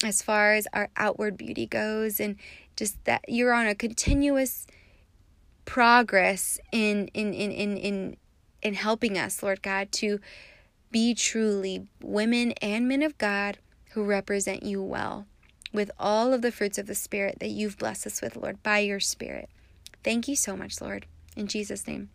as 0.03 0.21
far 0.21 0.53
as 0.53 0.67
our 0.73 0.89
outward 0.97 1.37
beauty 1.37 1.65
goes, 1.65 2.19
and 2.19 2.35
just 2.75 3.01
that 3.05 3.23
you're 3.29 3.53
on 3.53 3.65
a 3.65 3.75
continuous 3.75 4.67
progress 5.63 6.59
in 6.73 7.07
in 7.13 7.33
in 7.33 7.51
in 7.51 7.77
in 7.77 8.17
in 8.61 8.73
helping 8.73 9.17
us, 9.17 9.41
Lord 9.43 9.61
God, 9.61 9.91
to 9.93 10.19
be 10.91 11.13
truly 11.13 11.87
women 12.01 12.53
and 12.61 12.87
men 12.87 13.03
of 13.03 13.17
God 13.17 13.57
who 13.91 14.03
represent 14.03 14.63
you 14.63 14.81
well 14.81 15.25
with 15.71 15.91
all 15.99 16.33
of 16.33 16.41
the 16.41 16.51
fruits 16.51 16.77
of 16.77 16.87
the 16.87 16.95
Spirit 16.95 17.37
that 17.39 17.49
you've 17.49 17.77
blessed 17.77 18.07
us 18.07 18.21
with, 18.21 18.35
Lord, 18.35 18.61
by 18.63 18.79
your 18.79 18.99
Spirit. 18.99 19.49
Thank 20.03 20.27
you 20.27 20.35
so 20.35 20.55
much, 20.55 20.81
Lord. 20.81 21.05
In 21.35 21.47
Jesus' 21.47 21.87
name. 21.87 22.09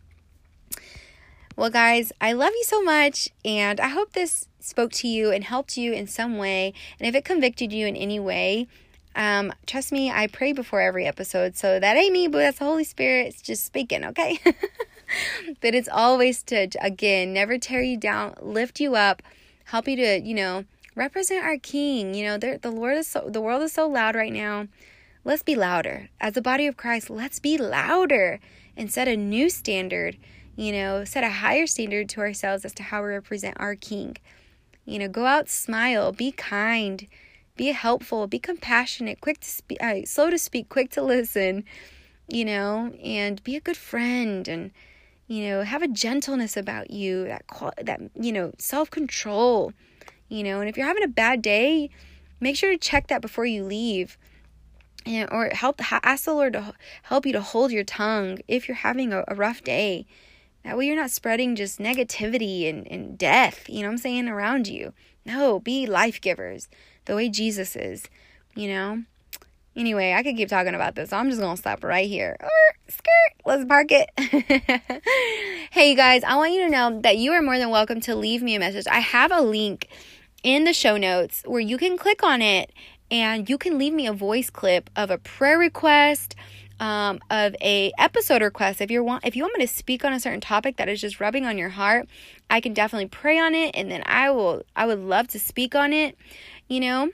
Well, 1.55 1.69
guys, 1.69 2.11
I 2.19 2.33
love 2.33 2.51
you 2.51 2.63
so 2.65 2.83
much, 2.83 3.29
and 3.45 3.79
I 3.79 3.87
hope 3.87 4.11
this 4.11 4.49
spoke 4.59 4.91
to 4.93 5.07
you 5.07 5.31
and 5.31 5.43
helped 5.43 5.77
you 5.77 5.93
in 5.93 6.05
some 6.05 6.37
way. 6.37 6.73
And 6.99 7.07
if 7.07 7.15
it 7.15 7.23
convicted 7.23 7.71
you 7.71 7.87
in 7.87 7.95
any 7.95 8.19
way, 8.19 8.67
um, 9.15 9.53
trust 9.65 9.93
me, 9.93 10.11
I 10.11 10.27
pray 10.27 10.51
before 10.51 10.81
every 10.81 11.05
episode, 11.05 11.55
so 11.55 11.79
that 11.79 11.95
ain't 11.95 12.11
me, 12.11 12.27
but 12.27 12.39
that's 12.39 12.59
the 12.59 12.65
Holy 12.65 12.83
Spirit. 12.83 13.27
It's 13.27 13.41
just 13.41 13.65
speaking, 13.65 14.03
okay? 14.03 14.39
but 15.61 15.75
it's 15.75 15.89
always 15.89 16.43
to, 16.43 16.67
again, 16.81 17.33
never 17.33 17.57
tear 17.57 17.81
you 17.81 17.97
down, 17.97 18.35
lift 18.41 18.79
you 18.79 18.95
up, 18.95 19.21
help 19.65 19.87
you 19.87 19.95
to, 19.97 20.21
you 20.21 20.33
know, 20.33 20.65
represent 20.95 21.43
our 21.43 21.57
King. 21.57 22.13
You 22.13 22.25
know, 22.25 22.37
the 22.37 22.71
Lord 22.71 22.97
is 22.97 23.07
so, 23.07 23.27
the 23.29 23.41
world 23.41 23.63
is 23.63 23.73
so 23.73 23.87
loud 23.87 24.15
right 24.15 24.33
now. 24.33 24.67
Let's 25.23 25.43
be 25.43 25.55
louder. 25.55 26.09
As 26.21 26.33
the 26.33 26.41
body 26.41 26.67
of 26.67 26.77
Christ, 26.77 27.09
let's 27.09 27.39
be 27.39 27.57
louder 27.57 28.39
and 28.77 28.91
set 28.91 29.07
a 29.07 29.17
new 29.17 29.49
standard, 29.49 30.17
you 30.55 30.71
know, 30.71 31.03
set 31.03 31.23
a 31.23 31.29
higher 31.29 31.65
standard 31.65 32.09
to 32.09 32.21
ourselves 32.21 32.63
as 32.65 32.73
to 32.75 32.83
how 32.83 33.01
we 33.01 33.09
represent 33.09 33.57
our 33.59 33.75
King. 33.75 34.17
You 34.85 34.99
know, 34.99 35.07
go 35.07 35.25
out, 35.25 35.49
smile, 35.49 36.11
be 36.11 36.31
kind, 36.31 37.07
be 37.55 37.67
helpful, 37.67 38.27
be 38.27 38.37
compassionate, 38.37 39.21
quick 39.21 39.39
to 39.39 39.49
speak, 39.49 39.81
uh, 39.81 40.05
slow 40.05 40.29
to 40.29 40.37
speak, 40.37 40.69
quick 40.69 40.91
to 40.91 41.01
listen, 41.01 41.63
you 42.27 42.45
know, 42.45 42.93
and 43.03 43.43
be 43.43 43.55
a 43.55 43.61
good 43.61 43.77
friend 43.77 44.47
and 44.47 44.71
you 45.27 45.47
know, 45.47 45.63
have 45.63 45.81
a 45.81 45.87
gentleness 45.87 46.55
about 46.55 46.91
you, 46.91 47.25
that 47.25 47.43
that 47.81 47.99
you 48.19 48.31
know, 48.31 48.51
self-control, 48.57 49.73
you 50.29 50.43
know, 50.43 50.59
and 50.59 50.69
if 50.69 50.77
you're 50.77 50.87
having 50.87 51.03
a 51.03 51.07
bad 51.07 51.41
day, 51.41 51.89
make 52.39 52.55
sure 52.55 52.71
to 52.71 52.77
check 52.77 53.07
that 53.07 53.21
before 53.21 53.45
you 53.45 53.63
leave. 53.63 54.17
And, 55.07 55.29
or 55.31 55.49
help 55.53 55.79
ask 56.03 56.25
the 56.25 56.33
Lord 56.33 56.53
to 56.53 56.73
help 57.03 57.27
you 57.27 57.33
to 57.33 57.41
hold 57.41 57.71
your 57.71 57.83
tongue 57.83 58.39
if 58.47 58.67
you're 58.67 58.75
having 58.75 59.13
a, 59.13 59.23
a 59.27 59.35
rough 59.35 59.63
day. 59.63 60.07
That 60.63 60.77
way 60.77 60.87
you're 60.87 60.95
not 60.95 61.11
spreading 61.11 61.55
just 61.55 61.77
negativity 61.77 62.67
and, 62.67 62.87
and 62.87 63.15
death, 63.15 63.69
you 63.69 63.83
know 63.83 63.89
I'm 63.89 63.99
saying, 63.99 64.27
around 64.27 64.67
you. 64.67 64.93
No, 65.23 65.59
be 65.59 65.85
life 65.85 66.19
givers 66.19 66.67
the 67.05 67.15
way 67.15 67.29
Jesus 67.29 67.75
is, 67.75 68.09
you 68.55 68.67
know? 68.67 69.03
Anyway, 69.75 70.13
I 70.13 70.23
could 70.23 70.37
keep 70.37 70.47
talking 70.47 70.73
about 70.73 70.95
this, 70.95 71.09
so 71.09 71.17
I'm 71.17 71.29
just 71.29 71.41
gonna 71.41 71.57
stop 71.57 71.83
right 71.83 72.07
here. 72.07 72.37
Or 72.39 72.49
skirt, 72.87 73.33
let's 73.45 73.65
park 73.65 73.87
it. 73.89 74.09
hey, 75.71 75.89
you 75.89 75.95
guys, 75.95 76.23
I 76.23 76.37
want 76.37 76.53
you 76.53 76.61
to 76.65 76.69
know 76.69 77.01
that 77.01 77.17
you 77.17 77.33
are 77.33 77.41
more 77.41 77.57
than 77.57 77.69
welcome 77.69 77.99
to 78.01 78.15
leave 78.15 78.41
me 78.41 78.55
a 78.55 78.59
message. 78.59 78.87
I 78.87 78.99
have 78.99 79.31
a 79.31 79.41
link 79.41 79.89
in 80.43 80.63
the 80.63 80.73
show 80.73 80.95
notes 80.95 81.43
where 81.45 81.59
you 81.59 81.77
can 81.77 81.97
click 81.97 82.23
on 82.23 82.41
it 82.41 82.71
and 83.11 83.49
you 83.49 83.57
can 83.57 83.77
leave 83.77 83.93
me 83.93 84.07
a 84.07 84.13
voice 84.13 84.49
clip 84.49 84.89
of 84.95 85.11
a 85.11 85.17
prayer 85.17 85.57
request 85.57 86.35
um, 86.79 87.19
of 87.29 87.55
a 87.61 87.91
episode 87.97 88.41
request 88.41 88.81
if 88.81 88.91
you 88.91 89.03
want 89.03 89.25
if 89.25 89.35
you 89.35 89.43
want 89.43 89.57
me 89.57 89.65
to 89.65 89.71
speak 89.71 90.03
on 90.03 90.13
a 90.13 90.19
certain 90.19 90.41
topic 90.41 90.77
that 90.77 90.89
is 90.89 90.99
just 90.99 91.19
rubbing 91.19 91.45
on 91.45 91.57
your 91.57 91.69
heart 91.69 92.07
i 92.49 92.59
can 92.59 92.73
definitely 92.73 93.07
pray 93.07 93.39
on 93.39 93.55
it 93.55 93.71
and 93.75 93.89
then 93.89 94.03
i 94.05 94.29
will 94.29 94.63
i 94.75 94.85
would 94.85 94.99
love 94.99 95.27
to 95.27 95.39
speak 95.39 95.73
on 95.73 95.93
it 95.93 96.17
you 96.67 96.79
know 96.79 97.09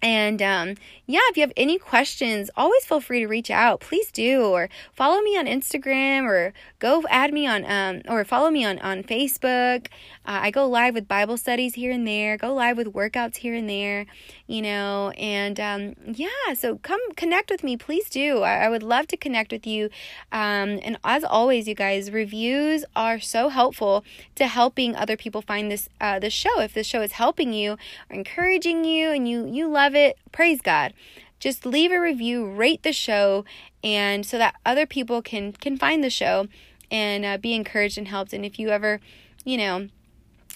and 0.00 0.40
um, 0.40 0.74
yeah, 1.06 1.20
if 1.30 1.36
you 1.36 1.40
have 1.40 1.52
any 1.56 1.78
questions, 1.78 2.50
always 2.56 2.84
feel 2.84 3.00
free 3.00 3.20
to 3.20 3.26
reach 3.26 3.50
out. 3.50 3.80
Please 3.80 4.12
do, 4.12 4.44
or 4.44 4.68
follow 4.92 5.20
me 5.22 5.36
on 5.36 5.46
Instagram, 5.46 6.24
or 6.24 6.52
go 6.78 7.02
add 7.08 7.32
me 7.32 7.46
on, 7.46 7.64
um, 7.64 8.02
or 8.06 8.24
follow 8.24 8.50
me 8.50 8.64
on 8.64 8.78
on 8.78 9.02
Facebook. 9.02 9.86
Uh, 10.24 10.40
I 10.42 10.50
go 10.50 10.68
live 10.68 10.94
with 10.94 11.08
Bible 11.08 11.36
studies 11.36 11.74
here 11.74 11.90
and 11.90 12.06
there. 12.06 12.36
Go 12.36 12.54
live 12.54 12.76
with 12.76 12.92
workouts 12.92 13.38
here 13.38 13.54
and 13.54 13.68
there, 13.68 14.06
you 14.46 14.62
know. 14.62 15.10
And 15.16 15.58
um, 15.58 15.94
yeah, 16.06 16.54
so 16.54 16.76
come 16.76 17.00
connect 17.16 17.50
with 17.50 17.64
me, 17.64 17.76
please 17.76 18.08
do. 18.08 18.42
I, 18.42 18.66
I 18.66 18.68
would 18.68 18.82
love 18.84 19.08
to 19.08 19.16
connect 19.16 19.50
with 19.50 19.66
you. 19.66 19.86
Um, 20.30 20.78
and 20.84 20.98
as 21.02 21.24
always, 21.24 21.66
you 21.66 21.74
guys, 21.74 22.12
reviews 22.12 22.84
are 22.94 23.18
so 23.18 23.48
helpful 23.48 24.04
to 24.36 24.46
helping 24.46 24.94
other 24.94 25.16
people 25.16 25.42
find 25.42 25.72
this 25.72 25.88
uh, 26.00 26.20
show. 26.28 26.60
If 26.60 26.74
this 26.74 26.86
show 26.86 27.02
is 27.02 27.12
helping 27.12 27.52
you 27.52 27.72
or 27.72 28.16
encouraging 28.16 28.84
you, 28.84 29.10
and 29.10 29.28
you 29.28 29.46
you 29.46 29.68
love 29.68 29.77
it, 29.94 30.18
praise 30.32 30.60
God. 30.60 30.92
Just 31.40 31.64
leave 31.64 31.92
a 31.92 32.00
review, 32.00 32.46
rate 32.50 32.82
the 32.82 32.92
show, 32.92 33.44
and 33.84 34.26
so 34.26 34.38
that 34.38 34.56
other 34.66 34.86
people 34.86 35.22
can 35.22 35.52
can 35.52 35.76
find 35.76 36.02
the 36.02 36.10
show 36.10 36.48
and 36.90 37.24
uh, 37.24 37.38
be 37.38 37.54
encouraged 37.54 37.96
and 37.98 38.08
helped. 38.08 38.32
And 38.32 38.44
if 38.44 38.58
you 38.58 38.70
ever, 38.70 39.00
you 39.44 39.56
know, 39.56 39.88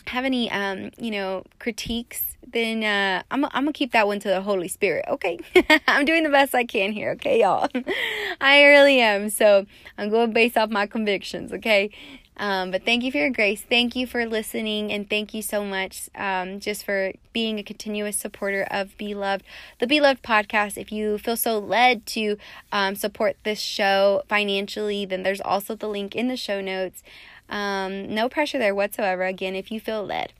have 0.08 0.24
any 0.24 0.50
um 0.50 0.90
you 0.98 1.10
know 1.10 1.44
critiques 1.58 2.36
then 2.46 2.82
uh 2.82 3.22
i'm, 3.30 3.44
I'm 3.44 3.50
gonna 3.64 3.72
keep 3.72 3.92
that 3.92 4.06
one 4.06 4.18
to 4.20 4.28
the 4.28 4.40
holy 4.42 4.68
spirit 4.68 5.04
okay? 5.08 5.38
I'm 5.86 6.04
doing 6.04 6.24
the 6.24 6.28
best 6.28 6.54
i 6.54 6.64
can 6.64 6.92
here 6.92 7.12
okay 7.12 7.40
y'all? 7.40 7.68
I 8.40 8.64
really 8.64 9.00
am. 9.00 9.30
So 9.30 9.66
i'm 9.98 10.10
going 10.10 10.32
based 10.32 10.56
off 10.56 10.70
my 10.70 10.86
convictions 10.86 11.52
okay 11.52 11.90
um, 12.36 12.70
but 12.70 12.84
thank 12.84 13.04
you 13.04 13.12
for 13.12 13.18
your 13.18 13.30
grace. 13.30 13.62
Thank 13.62 13.94
you 13.94 14.06
for 14.06 14.26
listening. 14.26 14.92
And 14.92 15.08
thank 15.08 15.34
you 15.34 15.42
so 15.42 15.64
much 15.64 16.08
um, 16.14 16.60
just 16.60 16.84
for 16.84 17.12
being 17.32 17.58
a 17.58 17.62
continuous 17.62 18.16
supporter 18.16 18.66
of 18.70 18.96
Be 18.96 19.14
Loved, 19.14 19.44
the 19.78 19.86
Be 19.86 20.00
Loved 20.00 20.22
podcast. 20.22 20.78
If 20.78 20.90
you 20.90 21.18
feel 21.18 21.36
so 21.36 21.58
led 21.58 22.06
to 22.06 22.36
um, 22.72 22.94
support 22.94 23.36
this 23.44 23.60
show 23.60 24.22
financially, 24.28 25.04
then 25.04 25.22
there's 25.22 25.40
also 25.40 25.74
the 25.74 25.88
link 25.88 26.14
in 26.14 26.28
the 26.28 26.36
show 26.36 26.60
notes. 26.60 27.02
Um, 27.48 28.14
no 28.14 28.28
pressure 28.28 28.58
there 28.58 28.74
whatsoever. 28.74 29.24
Again, 29.24 29.54
if 29.54 29.70
you 29.70 29.78
feel 29.78 30.04
led. 30.04 30.32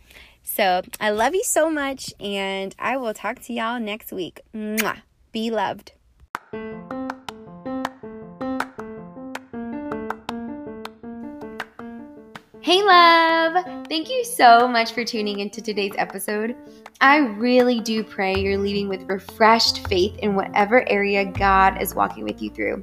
So 0.43 0.83
I 0.99 1.11
love 1.11 1.35
you 1.35 1.45
so 1.45 1.71
much, 1.71 2.13
and 2.19 2.75
I 2.79 2.97
will 2.97 3.15
talk 3.15 3.41
to 3.43 3.53
y'all 3.53 3.79
next 3.79 4.13
week. 4.13 4.41
Mwah. 4.55 5.03
Be 5.31 5.51
loved. 5.51 5.93
Hey, 12.73 12.83
love! 12.83 13.65
Thank 13.87 14.09
you 14.09 14.25
so 14.25 14.67
much 14.67 14.95
for 14.95 15.05
tuning 15.05 15.41
into 15.41 15.61
today's 15.61 15.93
episode. 15.99 16.57
I 17.03 17.19
really 17.19 17.81
do 17.81 18.03
pray 18.03 18.35
you're 18.35 18.57
leaving 18.57 18.89
with 18.89 19.11
refreshed 19.11 19.87
faith 19.89 20.17
in 20.21 20.35
whatever 20.35 20.89
area 20.89 21.27
God 21.27 21.83
is 21.83 21.95
walking 21.95 22.25
with 22.25 22.41
you 22.41 22.49
through. 22.49 22.83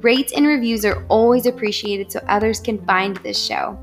Rates 0.00 0.32
and 0.34 0.46
reviews 0.46 0.86
are 0.86 1.04
always 1.08 1.44
appreciated 1.44 2.10
so 2.10 2.24
others 2.26 2.58
can 2.58 2.82
find 2.86 3.18
this 3.18 3.38
show. 3.38 3.78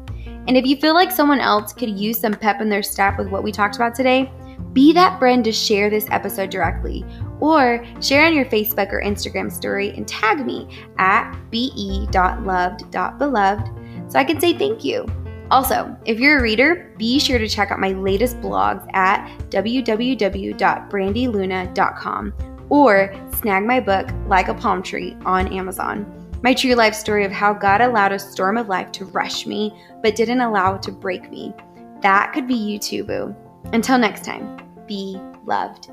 And 0.48 0.58
if 0.58 0.66
you 0.66 0.78
feel 0.78 0.96
like 0.96 1.12
someone 1.12 1.40
else 1.40 1.74
could 1.74 1.92
use 1.92 2.20
some 2.20 2.34
pep 2.34 2.60
in 2.60 2.68
their 2.68 2.82
step 2.82 3.20
with 3.20 3.28
what 3.28 3.44
we 3.44 3.52
talked 3.52 3.76
about 3.76 3.94
today, 3.94 4.32
be 4.74 4.94
that 4.94 5.20
friend 5.20 5.46
to 5.46 5.52
share 5.52 5.92
this 5.92 6.08
episode 6.10 6.50
directly 6.50 7.06
or 7.40 7.86
share 8.02 8.26
on 8.26 8.34
your 8.34 8.46
Facebook 8.46 8.92
or 8.92 9.04
Instagram 9.04 9.52
story 9.52 9.90
and 9.90 10.08
tag 10.08 10.44
me 10.44 10.68
at 10.98 11.40
be.loved.beloved 11.52 14.12
so 14.12 14.20
I 14.20 14.24
can 14.24 14.42
say 14.42 14.58
thank 14.58 14.84
you. 14.84 15.06
Also, 15.52 15.96
if 16.06 16.20
you're 16.20 16.40
a 16.40 16.42
reader, 16.42 16.92
be 16.98 17.20
sure 17.20 17.38
to 17.38 17.48
check 17.48 17.70
out 17.72 17.80
my 17.80 17.92
latest 17.92 18.42
blogs 18.42 18.90
at 18.94 19.28
www.brandyluna.com 19.50 22.34
or 22.70 23.14
snag 23.36 23.64
my 23.64 23.80
book, 23.80 24.10
Like 24.28 24.48
a 24.48 24.56
Palm 24.56 24.82
Tree, 24.82 25.16
on 25.26 25.54
Amazon. 25.54 26.12
My 26.42 26.54
true 26.54 26.76
life 26.76 26.96
story 26.96 27.26
of 27.26 27.32
how 27.32 27.54
God 27.54 27.82
allowed 27.82 28.12
a 28.12 28.20
storm 28.20 28.58
of 28.58 28.70
life 28.70 28.92
to 28.94 29.06
rush 29.06 29.46
me, 29.46 29.72
but 30.02 30.16
didn't 30.16 30.42
allow 30.42 30.74
it 30.76 30.84
to 30.84 30.92
break 30.92 31.30
me. 31.30 31.54
That 32.02 32.34
could 32.34 32.48
be 32.48 32.56
you 32.56 32.80
too, 32.80 33.04
boo. 33.04 33.36
Until 33.74 33.98
next 33.98 34.26
time, 34.26 34.58
be 34.88 35.20
loved. 35.46 35.92